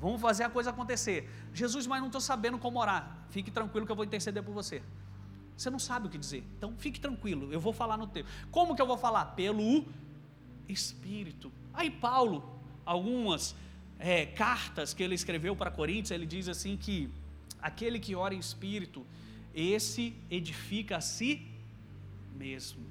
[0.02, 1.30] Vamos fazer a coisa acontecer.
[1.54, 3.02] Jesus, mas não estou sabendo como orar.
[3.30, 4.82] Fique tranquilo que eu vou interceder por você.
[5.60, 6.41] Você não sabe o que dizer.
[6.58, 8.30] Então fique tranquilo, eu vou falar no tempo.
[8.50, 9.26] Como que eu vou falar?
[9.36, 9.86] Pelo
[10.69, 11.52] Espírito.
[11.74, 12.50] Aí Paulo,
[12.86, 13.54] algumas
[14.00, 17.10] é, cartas que ele escreveu para Coríntios, ele diz assim que
[17.62, 19.06] aquele que ora em Espírito,
[19.54, 21.45] esse edifica a si
[22.38, 22.82] mesmo.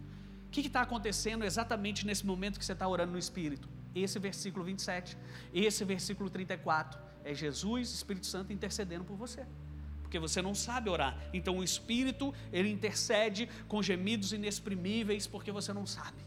[0.47, 3.67] O que está acontecendo exatamente nesse momento que você está orando no Espírito?
[3.95, 5.17] Esse versículo 27,
[5.55, 9.47] esse versículo 34, é Jesus, Espírito Santo intercedendo por você
[10.09, 11.15] porque você não sabe orar.
[11.35, 16.23] Então o Espírito, ele intercede com gemidos inexprimíveis, porque você não sabe.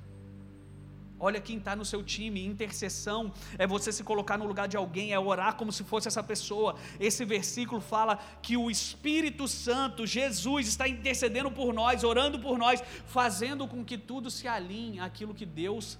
[1.20, 5.14] Olha quem está no seu time, intercessão é você se colocar no lugar de alguém,
[5.14, 6.76] é orar como se fosse essa pessoa.
[7.00, 12.84] Esse versículo fala que o Espírito Santo, Jesus, está intercedendo por nós, orando por nós,
[13.08, 15.98] fazendo com que tudo se alinhe àquilo que Deus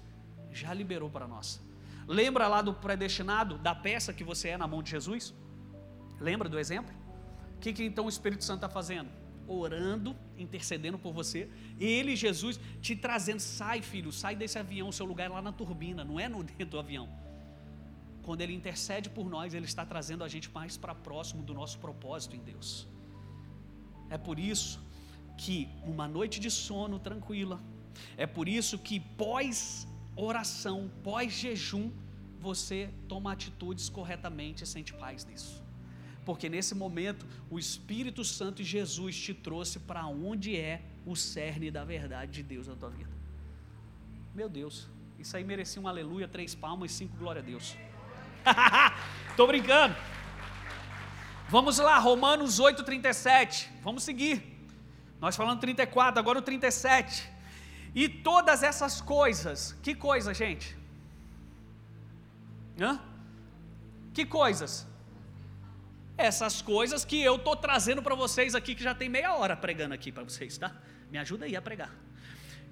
[0.52, 1.60] já liberou para nós.
[2.06, 5.34] Lembra lá do predestinado, da peça que você é na mão de Jesus?
[6.20, 7.01] Lembra do exemplo?
[7.62, 9.08] Que, que então o Espírito Santo está fazendo?
[9.46, 11.48] Orando, intercedendo por você,
[11.78, 16.04] ele, Jesus, te trazendo, sai filho, sai desse avião, seu lugar é lá na turbina,
[16.04, 17.08] não é no dentro do avião.
[18.22, 21.78] Quando ele intercede por nós, ele está trazendo a gente mais para próximo do nosso
[21.78, 22.88] propósito em Deus.
[24.10, 24.80] É por isso
[25.36, 27.60] que uma noite de sono tranquila,
[28.16, 31.90] é por isso que pós oração, pós jejum,
[32.38, 35.62] você toma atitudes corretamente e sente paz nisso
[36.24, 41.70] porque nesse momento o Espírito Santo e Jesus te trouxe para onde é o cerne
[41.70, 43.10] da verdade de Deus na tua vida.
[44.34, 47.76] Meu Deus, isso aí merecia um aleluia, três palmas e cinco glória a Deus.
[49.30, 49.94] Estou brincando.
[51.48, 53.70] Vamos lá, Romanos 8, 37.
[53.82, 54.42] Vamos seguir.
[55.20, 57.30] Nós falando 34, agora o 37.
[57.94, 60.76] E todas essas coisas, que coisa, gente?
[62.80, 62.98] Hã?
[64.14, 64.86] Que coisas?
[66.22, 69.92] Essas coisas que eu estou trazendo para vocês aqui, que já tem meia hora pregando
[69.92, 70.70] aqui para vocês, tá?
[71.10, 71.92] Me ajuda aí a pregar.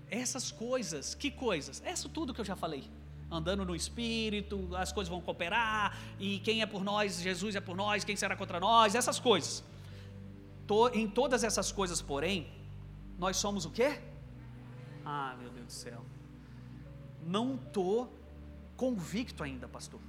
[0.08, 1.82] Essas coisas, que coisas?
[1.84, 2.84] Isso tudo que eu já falei.
[3.28, 7.76] Andando no Espírito, as coisas vão cooperar, e quem é por nós, Jesus é por
[7.76, 9.64] nós, quem será contra nós, essas coisas.
[10.92, 12.46] Em todas essas coisas, porém,
[13.18, 13.98] nós somos o quê?
[15.04, 16.04] Ah, meu Deus do céu.
[17.26, 18.16] Não estou
[18.76, 20.00] convicto ainda, pastor.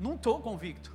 [0.00, 0.92] Não estou convicto.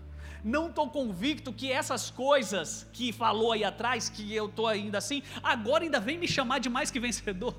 [0.56, 2.68] Não estou convicto que essas coisas
[2.98, 5.20] que falou aí atrás, que eu estou ainda assim,
[5.54, 7.54] agora ainda vem me chamar de mais que vencedor.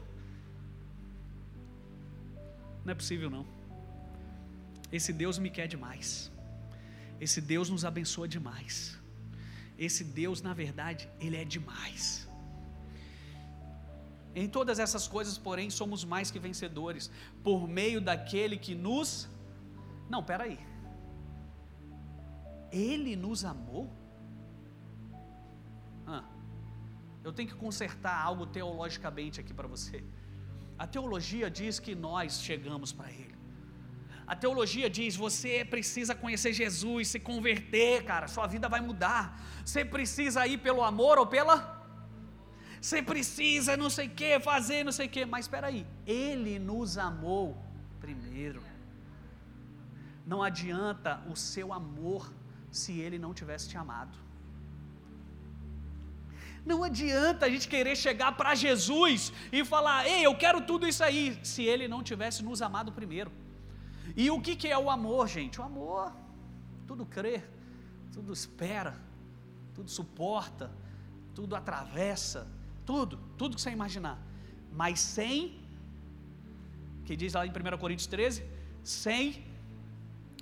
[2.84, 3.44] Não é possível não.
[4.98, 6.32] Esse Deus me quer demais.
[7.20, 8.98] Esse Deus nos abençoa demais.
[9.86, 12.26] Esse Deus, na verdade, Ele é demais.
[14.34, 17.10] Em todas essas coisas, porém, somos mais que vencedores,
[17.44, 19.28] por meio daquele que nos.
[20.08, 20.58] Não, peraí.
[22.72, 23.90] Ele nos amou?
[26.06, 26.24] Ah,
[27.24, 30.02] eu tenho que consertar algo teologicamente aqui para você.
[30.78, 33.36] A teologia diz que nós chegamos para Ele.
[34.26, 39.40] A teologia diz: você precisa conhecer Jesus, se converter, cara, sua vida vai mudar.
[39.64, 41.76] Você precisa ir pelo amor ou pela.
[42.80, 45.24] Você precisa não sei o que, fazer não sei o que.
[45.24, 47.56] Mas espera aí, Ele nos amou
[48.00, 48.62] primeiro.
[50.26, 52.30] Não adianta o seu amor
[52.70, 54.16] se Ele não tivesse te amado.
[56.64, 61.02] Não adianta a gente querer chegar para Jesus e falar, ei, eu quero tudo isso
[61.02, 63.32] aí, se Ele não tivesse nos amado primeiro.
[64.16, 65.60] E o que, que é o amor, gente?
[65.60, 66.12] O amor,
[66.86, 67.42] tudo crê,
[68.12, 69.00] tudo espera,
[69.74, 70.70] tudo suporta,
[71.34, 72.46] tudo atravessa,
[72.84, 74.18] tudo, tudo que você imaginar.
[74.72, 75.60] Mas sem,
[77.04, 78.44] que diz lá em 1 Coríntios 13,
[78.82, 79.47] sem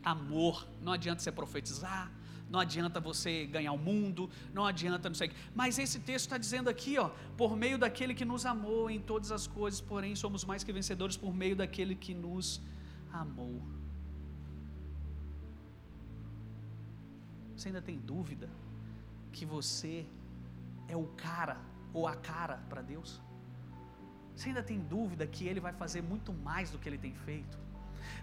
[0.07, 0.67] amor.
[0.81, 2.11] Não adianta você profetizar,
[2.49, 5.37] não adianta você ganhar o mundo, não adianta não sei o que.
[5.55, 9.33] Mas esse texto está dizendo aqui, ó, por meio daquele que nos amou em todas
[9.33, 12.61] as coisas, porém somos mais que vencedores por meio daquele que nos
[13.13, 13.61] amou.
[17.57, 18.49] Você ainda tem dúvida
[19.33, 20.07] que você
[20.87, 21.59] é o cara
[21.93, 23.21] ou a cara para Deus?
[24.37, 27.66] Você ainda tem dúvida que Ele vai fazer muito mais do que Ele tem feito?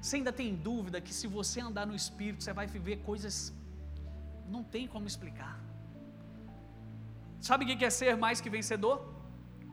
[0.01, 3.53] Você ainda tem dúvida que se você andar no Espírito, você vai viver coisas
[4.49, 5.59] não tem como explicar.
[7.39, 9.13] Sabe o que é ser mais que vencedor?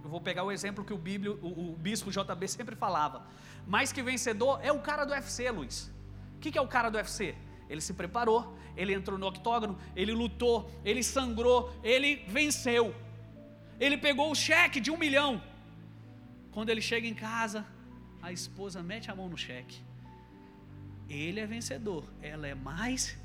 [0.03, 3.27] Eu vou pegar o exemplo que o, Bíblio, o, o bispo JB sempre falava.
[3.67, 5.91] Mais que vencedor é o cara do UFC, Luiz.
[6.37, 7.35] O que é o cara do UFC?
[7.69, 12.95] Ele se preparou, ele entrou no octógono, ele lutou, ele sangrou, ele venceu.
[13.79, 15.41] Ele pegou o cheque de um milhão.
[16.51, 17.65] Quando ele chega em casa,
[18.21, 19.81] a esposa mete a mão no cheque.
[21.11, 23.19] Ele é vencedor, ela é mais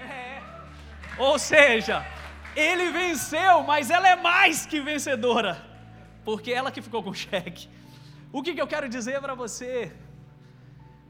[0.00, 0.42] é.
[1.18, 2.06] Ou seja,
[2.56, 5.52] ele venceu, mas ela é mais que vencedora,
[6.24, 7.68] porque ela que ficou com o cheque.
[8.32, 9.92] O que, que eu quero dizer para você?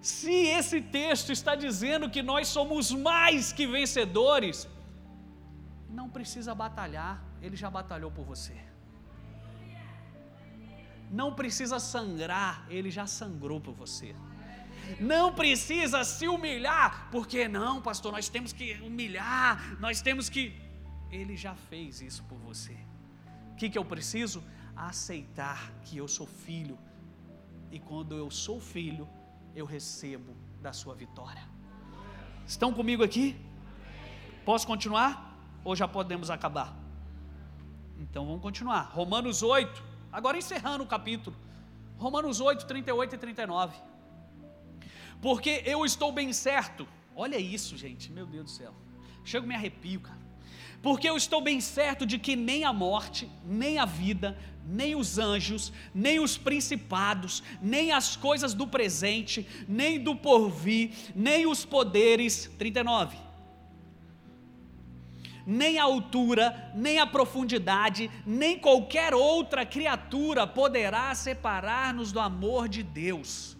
[0.01, 4.69] Se esse texto está dizendo que nós somos mais que vencedores,
[5.89, 8.70] não precisa batalhar, ele já batalhou por você.
[11.11, 14.15] Não precisa sangrar, ele já sangrou por você
[14.99, 20.59] não precisa se humilhar, porque não, pastor, nós temos que humilhar, nós temos que.
[21.11, 22.77] Ele já fez isso por você.
[23.53, 24.43] O que, que eu preciso?
[24.75, 26.79] Aceitar que eu sou filho,
[27.71, 29.09] e quando eu sou filho,
[29.55, 31.43] eu recebo da sua vitória.
[32.47, 33.37] Estão comigo aqui?
[34.45, 35.37] Posso continuar?
[35.63, 36.75] Ou já podemos acabar?
[37.99, 38.91] Então vamos continuar.
[38.93, 41.37] Romanos 8, agora encerrando o capítulo.
[41.99, 43.91] Romanos 8, 38 e 39
[45.21, 46.89] porque eu estou bem certo.
[47.15, 48.75] Olha isso, gente, meu Deus do céu.
[49.25, 50.19] Chego me arrepio, cara.
[50.83, 55.19] Porque eu estou bem certo de que nem a morte, nem a vida, nem os
[55.19, 62.51] anjos, nem os principados, nem as coisas do presente, nem do porvir, nem os poderes.
[62.59, 63.30] 39
[65.47, 72.83] nem a altura, nem a profundidade, nem qualquer outra criatura poderá separar-nos do amor de
[72.83, 73.57] Deus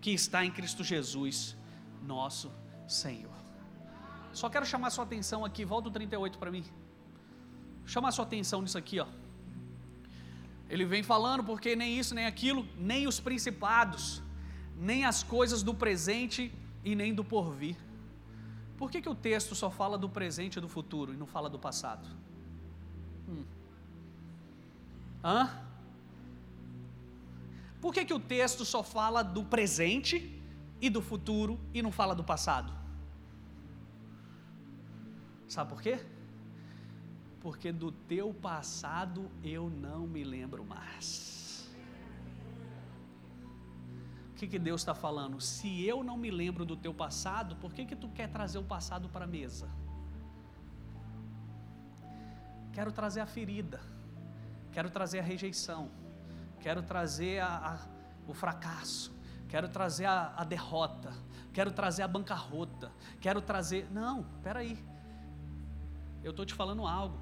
[0.00, 1.56] que está em Cristo Jesus,
[2.02, 2.50] nosso
[2.86, 3.30] Senhor.
[4.32, 6.64] Só quero chamar sua atenção aqui, volta o 38 para mim.
[7.84, 9.06] Chamar sua atenção nisso aqui, ó.
[10.68, 14.22] Ele vem falando porque nem isso, nem aquilo, nem os principados,
[14.76, 16.52] nem as coisas do presente
[16.84, 17.76] e nem do porvir
[18.80, 21.50] Por que, que o texto só fala do presente e do futuro e não fala
[21.50, 22.08] do passado?
[23.28, 23.44] Hum.
[25.22, 25.50] Hã?
[27.78, 30.42] Por que, que o texto só fala do presente
[30.80, 32.72] e do futuro e não fala do passado?
[35.46, 36.00] Sabe por quê?
[37.42, 41.39] Porque do teu passado eu não me lembro mais.
[44.40, 45.38] Que, que Deus está falando?
[45.38, 48.64] Se eu não me lembro do teu passado, por que, que tu quer trazer o
[48.64, 49.68] passado para a mesa?
[52.72, 53.80] Quero trazer a ferida,
[54.72, 55.90] quero trazer a rejeição,
[56.58, 57.78] quero trazer a, a,
[58.26, 59.14] o fracasso,
[59.46, 61.12] quero trazer a, a derrota,
[61.52, 63.90] quero trazer a bancarrota, quero trazer.
[63.92, 64.82] Não, peraí.
[66.24, 67.18] Eu estou te falando algo.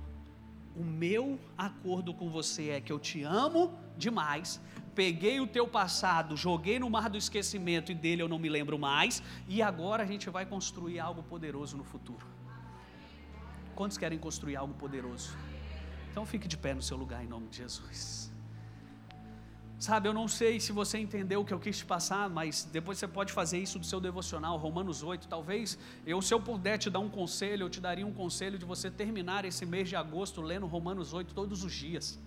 [0.76, 4.60] O meu acordo com você é que eu te amo demais,
[5.00, 8.76] peguei o teu passado, joguei no mar do esquecimento e dele eu não me lembro
[8.76, 12.26] mais, e agora a gente vai construir algo poderoso no futuro.
[13.76, 15.36] Quantos querem construir algo poderoso?
[16.10, 18.32] Então fique de pé no seu lugar em nome de Jesus.
[19.78, 22.98] Sabe, eu não sei se você entendeu o que eu quis te passar, mas depois
[22.98, 25.28] você pode fazer isso do seu devocional, Romanos 8.
[25.28, 28.64] Talvez eu, se eu puder te dar um conselho, eu te daria um conselho de
[28.64, 32.18] você terminar esse mês de agosto lendo Romanos 8 todos os dias.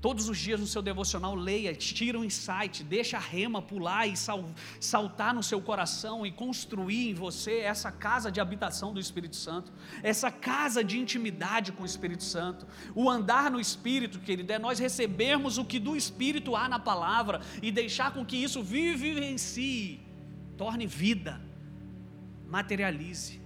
[0.00, 4.14] Todos os dias no seu devocional, leia, tira um insight, deixa a rema pular e
[4.14, 4.44] sal,
[4.78, 9.72] saltar no seu coração e construir em você essa casa de habitação do Espírito Santo,
[10.02, 12.66] essa casa de intimidade com o Espírito Santo.
[12.94, 17.40] O andar no Espírito, querido, é nós recebermos o que do Espírito há na palavra
[17.62, 20.00] e deixar com que isso vive em si,
[20.58, 21.40] torne vida,
[22.46, 23.40] materialize.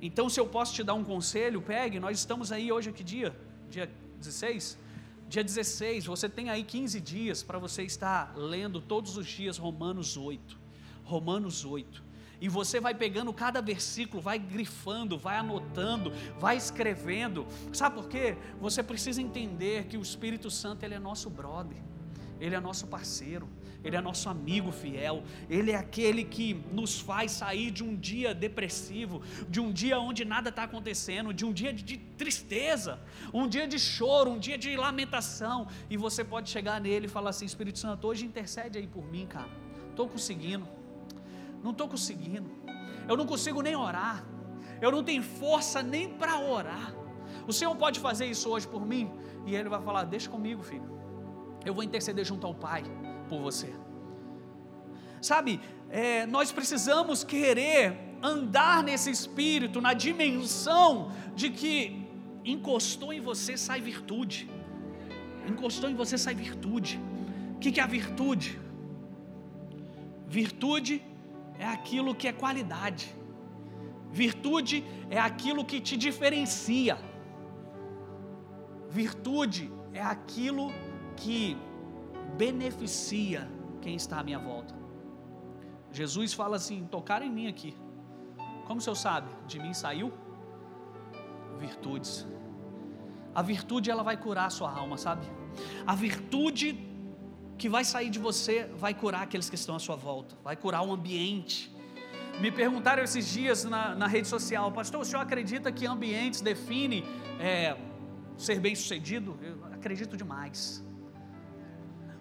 [0.00, 3.43] Então, se eu posso te dar um conselho, pegue, nós estamos aí hoje, que dia?
[3.74, 4.78] Dia 16?
[5.28, 10.16] Dia 16, você tem aí 15 dias para você estar lendo todos os dias Romanos
[10.16, 10.56] 8.
[11.02, 12.04] Romanos 8.
[12.40, 17.46] E você vai pegando cada versículo, vai grifando, vai anotando, vai escrevendo.
[17.72, 18.36] Sabe por quê?
[18.60, 21.78] Você precisa entender que o Espírito Santo ele é nosso brother,
[22.40, 23.48] ele é nosso parceiro.
[23.84, 28.34] Ele é nosso amigo fiel, Ele é aquele que nos faz sair de um dia
[28.34, 32.98] depressivo, de um dia onde nada está acontecendo, de um dia de tristeza,
[33.32, 37.30] um dia de choro, um dia de lamentação, e você pode chegar nele e falar
[37.30, 39.50] assim: Espírito Santo, hoje intercede aí por mim, cara.
[39.90, 40.66] Estou conseguindo,
[41.62, 42.50] não estou conseguindo,
[43.06, 44.24] eu não consigo nem orar,
[44.80, 46.94] eu não tenho força nem para orar.
[47.46, 49.10] O Senhor pode fazer isso hoje por mim?
[49.44, 50.90] E Ele vai falar: Deixa comigo, filho,
[51.66, 52.82] eu vou interceder junto ao Pai
[53.28, 53.72] por você.
[55.20, 55.60] Sabe,
[55.90, 62.04] é, nós precisamos querer andar nesse espírito, na dimensão de que
[62.44, 64.48] encostou em você sai virtude.
[65.48, 67.00] Encostou em você sai virtude.
[67.56, 68.58] O que, que é a virtude?
[70.26, 71.02] Virtude
[71.58, 73.14] é aquilo que é qualidade.
[74.10, 76.98] Virtude é aquilo que te diferencia.
[78.88, 80.72] Virtude é aquilo
[81.16, 81.56] que
[82.36, 83.48] beneficia
[83.80, 84.74] quem está à minha volta.
[85.92, 87.74] Jesus fala assim: tocaram em mim aqui.
[88.66, 89.28] Como o senhor sabe?
[89.46, 90.12] De mim saiu
[91.58, 92.26] virtudes.
[93.34, 95.26] A virtude ela vai curar a sua alma, sabe?
[95.86, 96.78] A virtude
[97.56, 100.82] que vai sair de você vai curar aqueles que estão à sua volta, vai curar
[100.82, 101.72] o ambiente.
[102.40, 107.04] Me perguntaram esses dias na, na rede social, pastor, o senhor acredita que ambientes definem
[107.38, 107.76] é,
[108.36, 109.38] ser bem sucedido?
[109.40, 110.84] Eu acredito demais.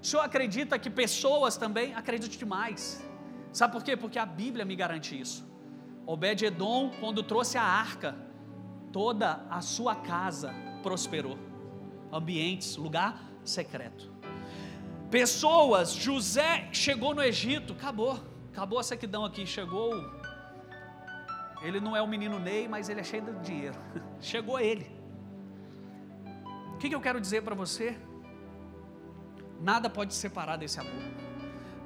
[0.04, 1.96] O senhor acredita que pessoas também?
[1.96, 3.02] Acredito demais.
[3.54, 3.96] Sabe por quê?
[3.96, 5.48] Porque a Bíblia me garante isso.
[6.06, 8.14] Obed-Edom, quando trouxe a arca,
[8.92, 11.40] toda a sua casa prosperou.
[12.12, 14.12] Ambientes, lugar secreto.
[15.10, 18.20] Pessoas, José chegou no Egito, acabou,
[18.52, 19.94] acabou a sequidão aqui, chegou.
[21.62, 23.80] Ele não é o menino Ney, mas ele é cheio de dinheiro.
[24.20, 24.86] Chegou ele.
[26.74, 27.98] O que, que eu quero dizer para você?
[29.60, 31.04] Nada pode separar desse amor.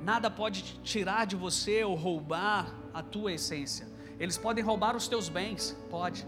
[0.04, 3.88] Nada pode tirar de você ou roubar a tua essência.
[4.20, 6.26] Eles podem roubar os teus bens, pode.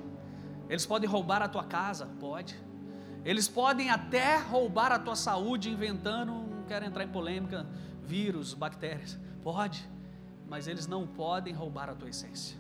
[0.70, 2.60] Eles podem roubar a tua casa, pode.
[3.26, 7.66] Eles podem até roubar a tua saúde inventando, não quero entrar em polêmica,
[8.04, 9.88] vírus, bactérias, pode.
[10.48, 12.58] Mas eles não podem roubar a tua essência.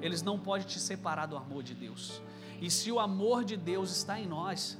[0.00, 2.20] Eles não podem te separar do amor de Deus.
[2.60, 4.78] E se o amor de Deus está em nós,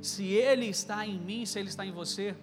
[0.00, 2.36] se ele está em mim, se ele está em você,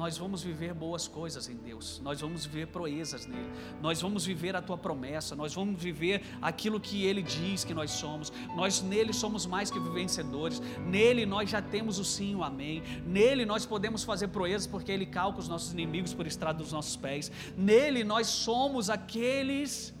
[0.00, 3.50] nós vamos viver boas coisas em Deus, nós vamos viver proezas nele,
[3.82, 7.90] nós vamos viver a tua promessa, nós vamos viver aquilo que ele diz que nós
[7.90, 12.82] somos, nós nele somos mais que vencedores, nele nós já temos o sim, o amém,
[13.06, 16.96] nele nós podemos fazer proezas porque ele calca os nossos inimigos por estrada dos nossos
[16.96, 19.92] pés, nele nós somos aqueles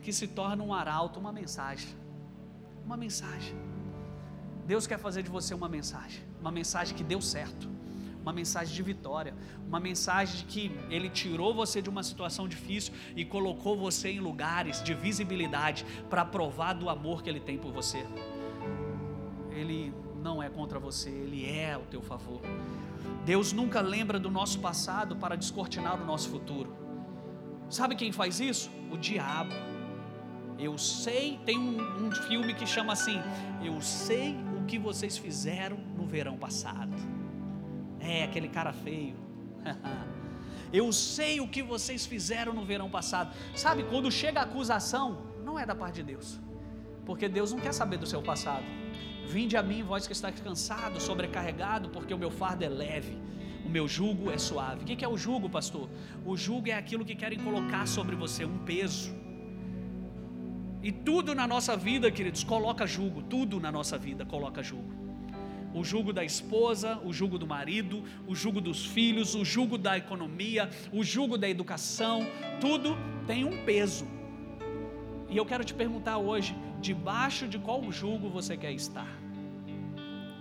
[0.00, 1.90] que se torna um arauto, uma mensagem.
[2.86, 3.54] Uma mensagem.
[4.66, 7.71] Deus quer fazer de você uma mensagem, uma mensagem que deu certo,
[8.22, 9.34] uma mensagem de vitória,
[9.66, 14.20] uma mensagem de que Ele tirou você de uma situação difícil e colocou você em
[14.20, 18.06] lugares de visibilidade para provar do amor que Ele tem por você.
[19.50, 19.92] Ele
[20.22, 22.40] não é contra você, Ele é ao teu favor.
[23.24, 26.74] Deus nunca lembra do nosso passado para descortinar o nosso futuro.
[27.68, 28.70] Sabe quem faz isso?
[28.90, 29.52] O diabo.
[30.58, 33.20] Eu sei, tem um, um filme que chama assim:
[33.64, 36.92] Eu sei o que vocês fizeram no verão passado.
[38.02, 39.16] É, aquele cara feio.
[40.72, 43.34] Eu sei o que vocês fizeram no verão passado.
[43.54, 45.06] Sabe, quando chega a acusação,
[45.44, 46.40] não é da parte de Deus,
[47.04, 48.64] porque Deus não quer saber do seu passado.
[49.26, 53.18] Vinde a mim, vós que está cansado, sobrecarregado, porque o meu fardo é leve,
[53.64, 54.82] o meu jugo é suave.
[54.82, 55.88] O que é o jugo, pastor?
[56.24, 59.14] O jugo é aquilo que querem colocar sobre você, um peso.
[60.82, 65.01] E tudo na nossa vida, queridos, coloca jugo, tudo na nossa vida coloca jugo.
[65.74, 69.96] O jugo da esposa, o jugo do marido, o jugo dos filhos, o jugo da
[69.96, 72.26] economia, o jugo da educação,
[72.60, 72.96] tudo
[73.26, 74.06] tem um peso.
[75.30, 79.08] E eu quero te perguntar hoje: debaixo de qual jugo você quer estar?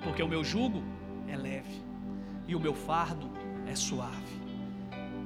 [0.03, 0.83] Porque o meu jugo
[1.27, 1.81] é leve
[2.47, 3.29] e o meu fardo
[3.65, 4.41] é suave.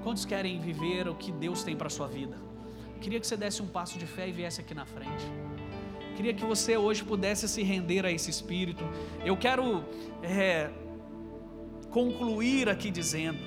[0.03, 2.38] Quantos querem viver o que Deus tem para sua vida?
[3.01, 5.26] Queria que você desse um passo de fé e viesse aqui na frente.
[6.16, 8.84] Queria que você hoje pudesse se render a esse Espírito.
[9.24, 9.84] Eu quero
[10.24, 10.70] é,
[11.89, 13.39] concluir aqui dizendo: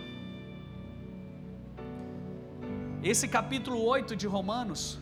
[3.03, 4.99] esse capítulo 8 de Romanos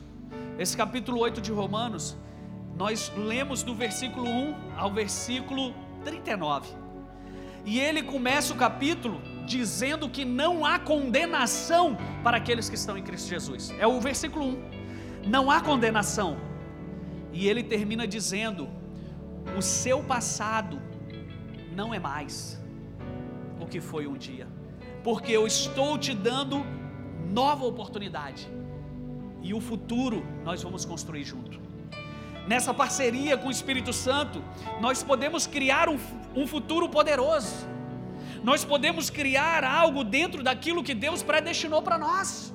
[0.59, 2.17] esse capítulo 8 de Romanos,
[2.77, 6.71] nós lemos do versículo 1 ao versículo 39.
[7.67, 13.03] E ele começa o capítulo dizendo que não há condenação para aqueles que estão em
[13.03, 13.71] Cristo Jesus.
[13.79, 15.29] É o versículo 1.
[15.29, 16.39] Não há condenação.
[17.37, 18.67] E ele termina dizendo:
[19.59, 20.81] o seu passado
[21.79, 22.35] não é mais
[23.61, 24.47] o que foi um dia,
[25.05, 26.65] porque eu estou te dando
[27.41, 28.49] nova oportunidade
[29.43, 30.19] e o futuro
[30.49, 31.61] nós vamos construir junto.
[32.53, 34.43] Nessa parceria com o Espírito Santo,
[34.81, 35.99] nós podemos criar um,
[36.35, 37.55] um futuro poderoso.
[38.43, 42.55] Nós podemos criar algo dentro daquilo que Deus predestinou para nós.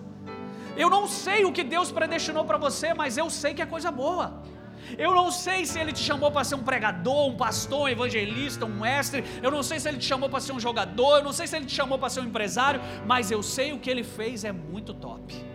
[0.75, 3.91] Eu não sei o que Deus predestinou para você, mas eu sei que é coisa
[3.91, 4.25] boa.
[4.97, 8.65] Eu não sei se Ele te chamou para ser um pregador, um pastor, um evangelista,
[8.65, 9.23] um mestre.
[9.41, 11.17] Eu não sei se Ele te chamou para ser um jogador.
[11.17, 12.81] Eu não sei se Ele te chamou para ser um empresário.
[13.05, 15.51] Mas eu sei o que Ele fez é muito top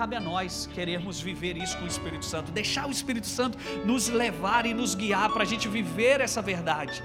[0.00, 4.08] cabe a nós querermos viver isso com o Espírito Santo, deixar o Espírito Santo nos
[4.08, 7.02] levar e nos guiar para a gente viver essa verdade.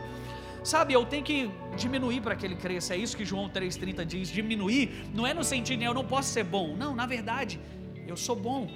[0.63, 4.29] Sabe, eu tenho que diminuir para que ele cresça, é isso que João 3,30 diz:
[4.29, 7.59] diminuir, não é no sentido eu não posso ser bom, não, na verdade,
[8.07, 8.67] eu sou bom,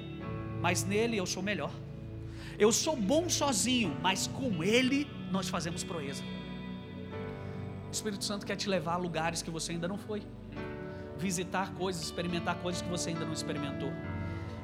[0.61, 1.71] mas nele eu sou melhor.
[2.57, 6.23] Eu sou bom sozinho, mas com ele nós fazemos proeza.
[7.87, 10.21] O Espírito Santo quer te levar a lugares que você ainda não foi
[11.17, 13.91] visitar coisas, experimentar coisas que você ainda não experimentou,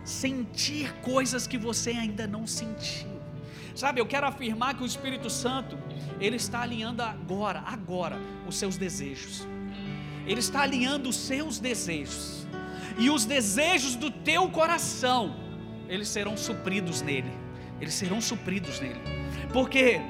[0.03, 3.15] sentir coisas que você ainda não sentiu.
[3.75, 5.77] Sabe, eu quero afirmar que o Espírito Santo,
[6.19, 8.17] ele está alinhando agora, agora,
[8.47, 9.45] os seus desejos.
[10.25, 12.47] Ele está alinhando os seus desejos.
[12.97, 15.35] E os desejos do teu coração,
[15.89, 17.31] eles serão supridos nele.
[17.79, 18.99] Eles serão supridos nele.
[19.51, 20.01] Porque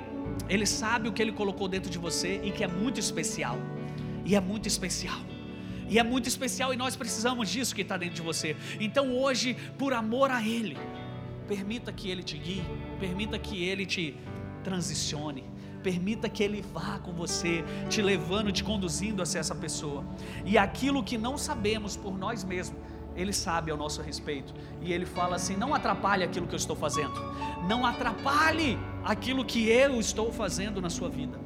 [0.49, 3.57] ele sabe o que ele colocou dentro de você e que é muito especial.
[4.23, 5.19] E é muito especial.
[5.87, 8.55] E é muito especial e nós precisamos disso que está dentro de você.
[8.79, 10.77] Então hoje, por amor a Ele,
[11.47, 12.63] permita que Ele te guie,
[12.99, 14.15] permita que Ele te
[14.63, 15.43] transicione,
[15.83, 20.03] permita que Ele vá com você, te levando, te conduzindo a ser essa pessoa.
[20.43, 22.79] E aquilo que não sabemos por nós mesmos,
[23.15, 24.53] Ele sabe ao nosso respeito.
[24.81, 27.13] E Ele fala assim: não atrapalhe aquilo que eu estou fazendo,
[27.67, 31.39] não atrapalhe aquilo que eu estou fazendo na sua vida.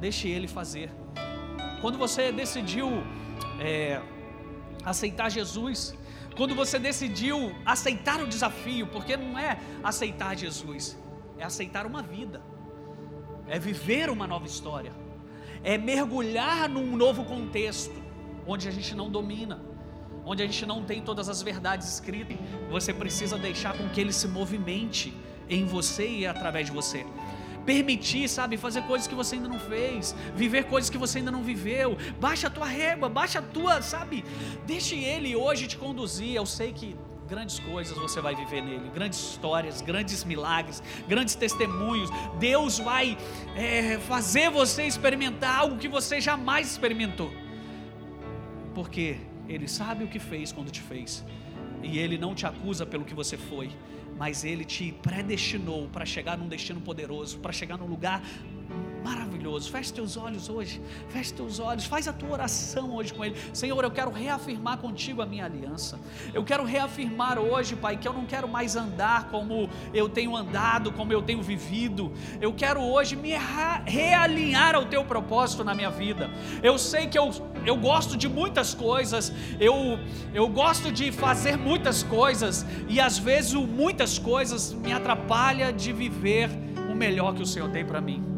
[0.00, 0.90] Deixe Ele fazer.
[1.80, 2.88] Quando você decidiu
[3.58, 4.00] é,
[4.84, 5.94] aceitar Jesus,
[6.36, 10.98] quando você decidiu aceitar o desafio, porque não é aceitar Jesus,
[11.38, 12.42] é aceitar uma vida,
[13.46, 14.92] é viver uma nova história,
[15.62, 17.94] é mergulhar num novo contexto,
[18.46, 19.69] onde a gente não domina,
[20.24, 22.36] onde a gente não tem todas as verdades escritas,
[22.70, 25.14] você precisa deixar com que ele se movimente
[25.48, 27.04] em você e através de você
[27.64, 31.42] permitir, sabe, fazer coisas que você ainda não fez, viver coisas que você ainda não
[31.42, 31.96] viveu.
[32.18, 34.24] Baixa a tua régua, baixa a tua, sabe?
[34.66, 36.34] Deixe ele hoje te conduzir.
[36.34, 36.96] Eu sei que
[37.28, 42.10] grandes coisas você vai viver nele, grandes histórias, grandes milagres, grandes testemunhos.
[42.40, 43.16] Deus vai
[43.54, 47.30] é, fazer você experimentar algo que você jamais experimentou,
[48.74, 49.16] porque
[49.50, 51.24] Ele sabe o que fez quando te fez,
[51.82, 53.70] E Ele não te acusa pelo que você foi,
[54.16, 58.22] mas Ele te predestinou para chegar num destino poderoso, para chegar num lugar
[59.02, 59.70] maravilhoso.
[59.70, 63.36] Feche teus olhos hoje, feche teus olhos, faz a tua oração hoje com Ele.
[63.52, 65.98] Senhor, eu quero reafirmar contigo a minha aliança.
[66.32, 70.92] Eu quero reafirmar hoje, Pai, que eu não quero mais andar como eu tenho andado,
[70.92, 72.12] como eu tenho vivido.
[72.40, 73.32] Eu quero hoje me
[73.86, 76.30] realinhar ao teu propósito na minha vida.
[76.62, 77.30] Eu sei que eu,
[77.66, 79.98] eu gosto de muitas coisas, eu,
[80.34, 86.50] eu gosto de fazer muitas coisas, e às vezes muitas coisas me atrapalha de viver
[86.90, 88.29] o melhor que o Senhor tem para mim.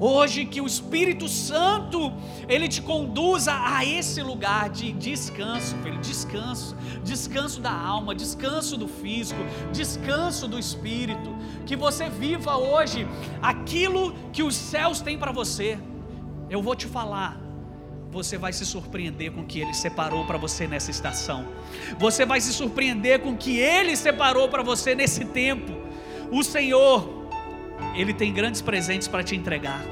[0.00, 2.10] Hoje que o Espírito Santo
[2.48, 6.74] ele te conduza a esse lugar de descanso, filho, descanso,
[7.04, 9.40] descanso da alma, descanso do físico,
[9.70, 11.36] descanso do espírito,
[11.66, 13.06] que você viva hoje
[13.42, 15.78] aquilo que os céus têm para você.
[16.48, 17.38] Eu vou te falar,
[18.10, 21.46] você vai se surpreender com o que ele separou para você nessa estação.
[21.98, 25.72] Você vai se surpreender com o que ele separou para você nesse tempo.
[26.32, 27.19] O Senhor
[27.94, 29.84] ele tem grandes presentes para te entregar.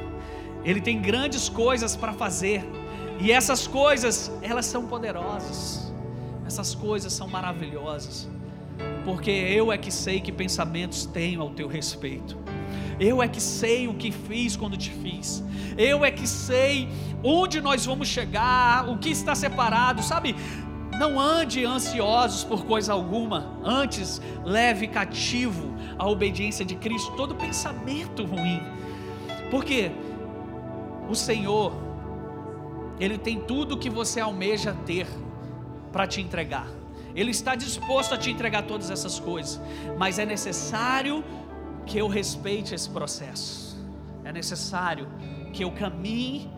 [0.64, 2.64] Ele tem grandes coisas para fazer.
[3.20, 5.92] E essas coisas, elas são poderosas.
[6.46, 8.28] Essas coisas são maravilhosas.
[9.04, 12.36] Porque eu é que sei que pensamentos tenho ao teu respeito.
[13.00, 15.42] Eu é que sei o que fiz quando te fiz.
[15.76, 16.88] Eu é que sei
[17.22, 20.34] onde nós vamos chegar, o que está separado, sabe?
[20.98, 25.67] Não ande ansiosos por coisa alguma, antes leve cativo
[25.98, 28.62] a obediência de Cristo todo pensamento ruim.
[29.50, 29.90] Porque
[31.08, 31.72] o Senhor,
[33.00, 35.06] Ele tem tudo que você almeja ter
[35.92, 36.68] para te entregar.
[37.14, 39.60] Ele está disposto a te entregar todas essas coisas,
[39.96, 41.24] mas é necessário
[41.84, 43.76] que eu respeite esse processo.
[44.24, 45.08] É necessário
[45.52, 46.50] que eu caminhe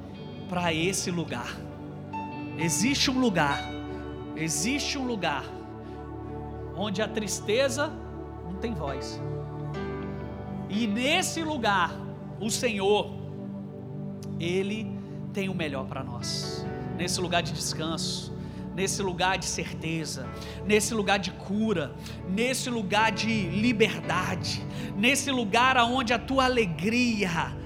[0.48, 1.56] para esse lugar.
[2.58, 3.80] Existe um lugar
[4.40, 5.44] Existe um lugar
[6.74, 7.92] onde a tristeza
[8.60, 9.20] tem voz.
[10.68, 11.92] E nesse lugar,
[12.38, 13.10] o Senhor,
[14.38, 14.86] Ele
[15.32, 16.64] tem o melhor para nós.
[16.96, 18.32] Nesse lugar de descanso,
[18.74, 20.28] nesse lugar de certeza,
[20.64, 21.94] nesse lugar de cura,
[22.28, 24.64] nesse lugar de liberdade,
[24.96, 27.58] nesse lugar aonde a tua alegria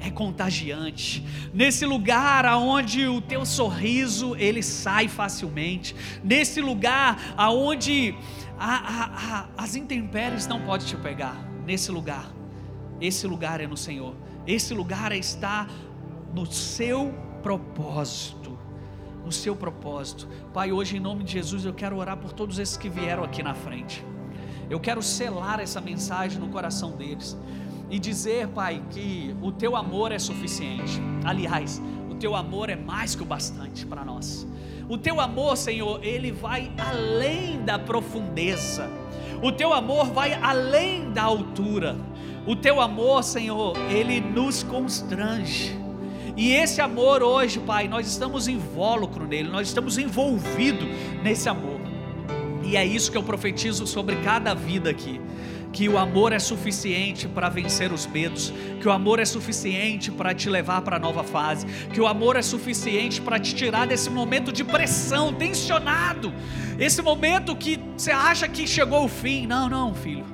[0.00, 1.24] é contagiante.
[1.52, 5.94] Nesse lugar aonde o teu sorriso ele sai facilmente.
[6.22, 8.14] Nesse lugar aonde
[8.58, 9.04] a, a,
[9.38, 11.36] a, as intempéries não podem te pegar.
[11.64, 12.30] Nesse lugar.
[13.00, 14.14] Esse lugar é no Senhor.
[14.46, 15.66] Esse lugar está
[16.32, 18.56] no seu propósito.
[19.24, 20.28] No seu propósito.
[20.52, 23.42] Pai, hoje em nome de Jesus eu quero orar por todos esses que vieram aqui
[23.42, 24.04] na frente.
[24.68, 27.36] Eu quero selar essa mensagem no coração deles
[27.90, 31.00] e dizer, Pai, que o teu amor é suficiente.
[31.24, 31.80] Aliás,
[32.10, 34.46] o teu amor é mais que o bastante para nós.
[34.88, 38.88] O teu amor, Senhor, ele vai além da profundeza.
[39.42, 41.96] O teu amor vai além da altura.
[42.46, 45.76] O teu amor, Senhor, ele nos constrange.
[46.36, 50.86] E esse amor hoje, Pai, nós estamos invólucro nele, nós estamos envolvidos
[51.22, 51.80] nesse amor.
[52.62, 55.20] E é isso que eu profetizo sobre cada vida aqui
[55.76, 58.50] que o amor é suficiente para vencer os medos,
[58.80, 62.34] que o amor é suficiente para te levar para a nova fase, que o amor
[62.34, 66.32] é suficiente para te tirar desse momento de pressão, tensionado,
[66.78, 69.46] esse momento que você acha que chegou o fim.
[69.46, 70.24] Não, não, filho.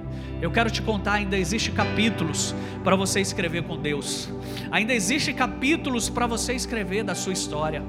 [0.40, 4.28] Eu quero te contar, ainda existe capítulos para você escrever com Deus.
[4.70, 7.82] Ainda existe capítulos para você escrever da sua história.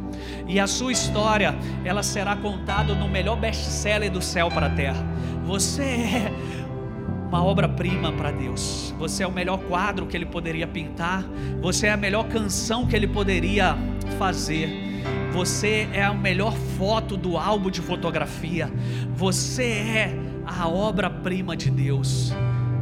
[0.48, 5.06] E a sua história, ela será contada no melhor best-seller do céu para a terra.
[5.46, 6.32] Você é
[7.34, 8.94] uma obra-prima para Deus.
[9.00, 11.26] Você é o melhor quadro que Ele poderia pintar.
[11.64, 13.76] Você é a melhor canção que Ele poderia
[14.20, 14.70] fazer.
[15.34, 18.72] Você é a melhor foto do álbum de fotografia.
[19.16, 20.16] Você é
[20.46, 22.32] a obra-prima de Deus,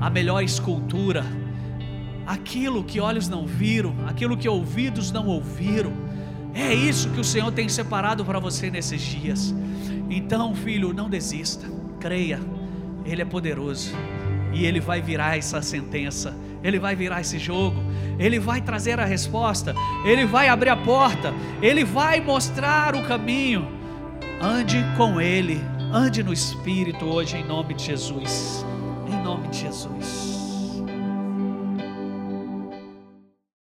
[0.01, 1.23] a melhor escultura.
[2.27, 5.93] Aquilo que olhos não viram, aquilo que ouvidos não ouviram.
[6.53, 9.55] É isso que o Senhor tem separado para você nesses dias.
[10.09, 11.65] Então, filho, não desista.
[12.01, 12.41] Creia,
[13.05, 13.95] Ele é poderoso
[14.51, 17.81] e ele vai virar essa sentença, ele vai virar esse jogo,
[18.19, 19.73] ele vai trazer a resposta,
[20.05, 23.67] ele vai abrir a porta, ele vai mostrar o caminho.
[24.41, 28.65] Ande com ele, ande no Espírito hoje em nome de Jesus.
[29.07, 30.30] Em nome de Jesus.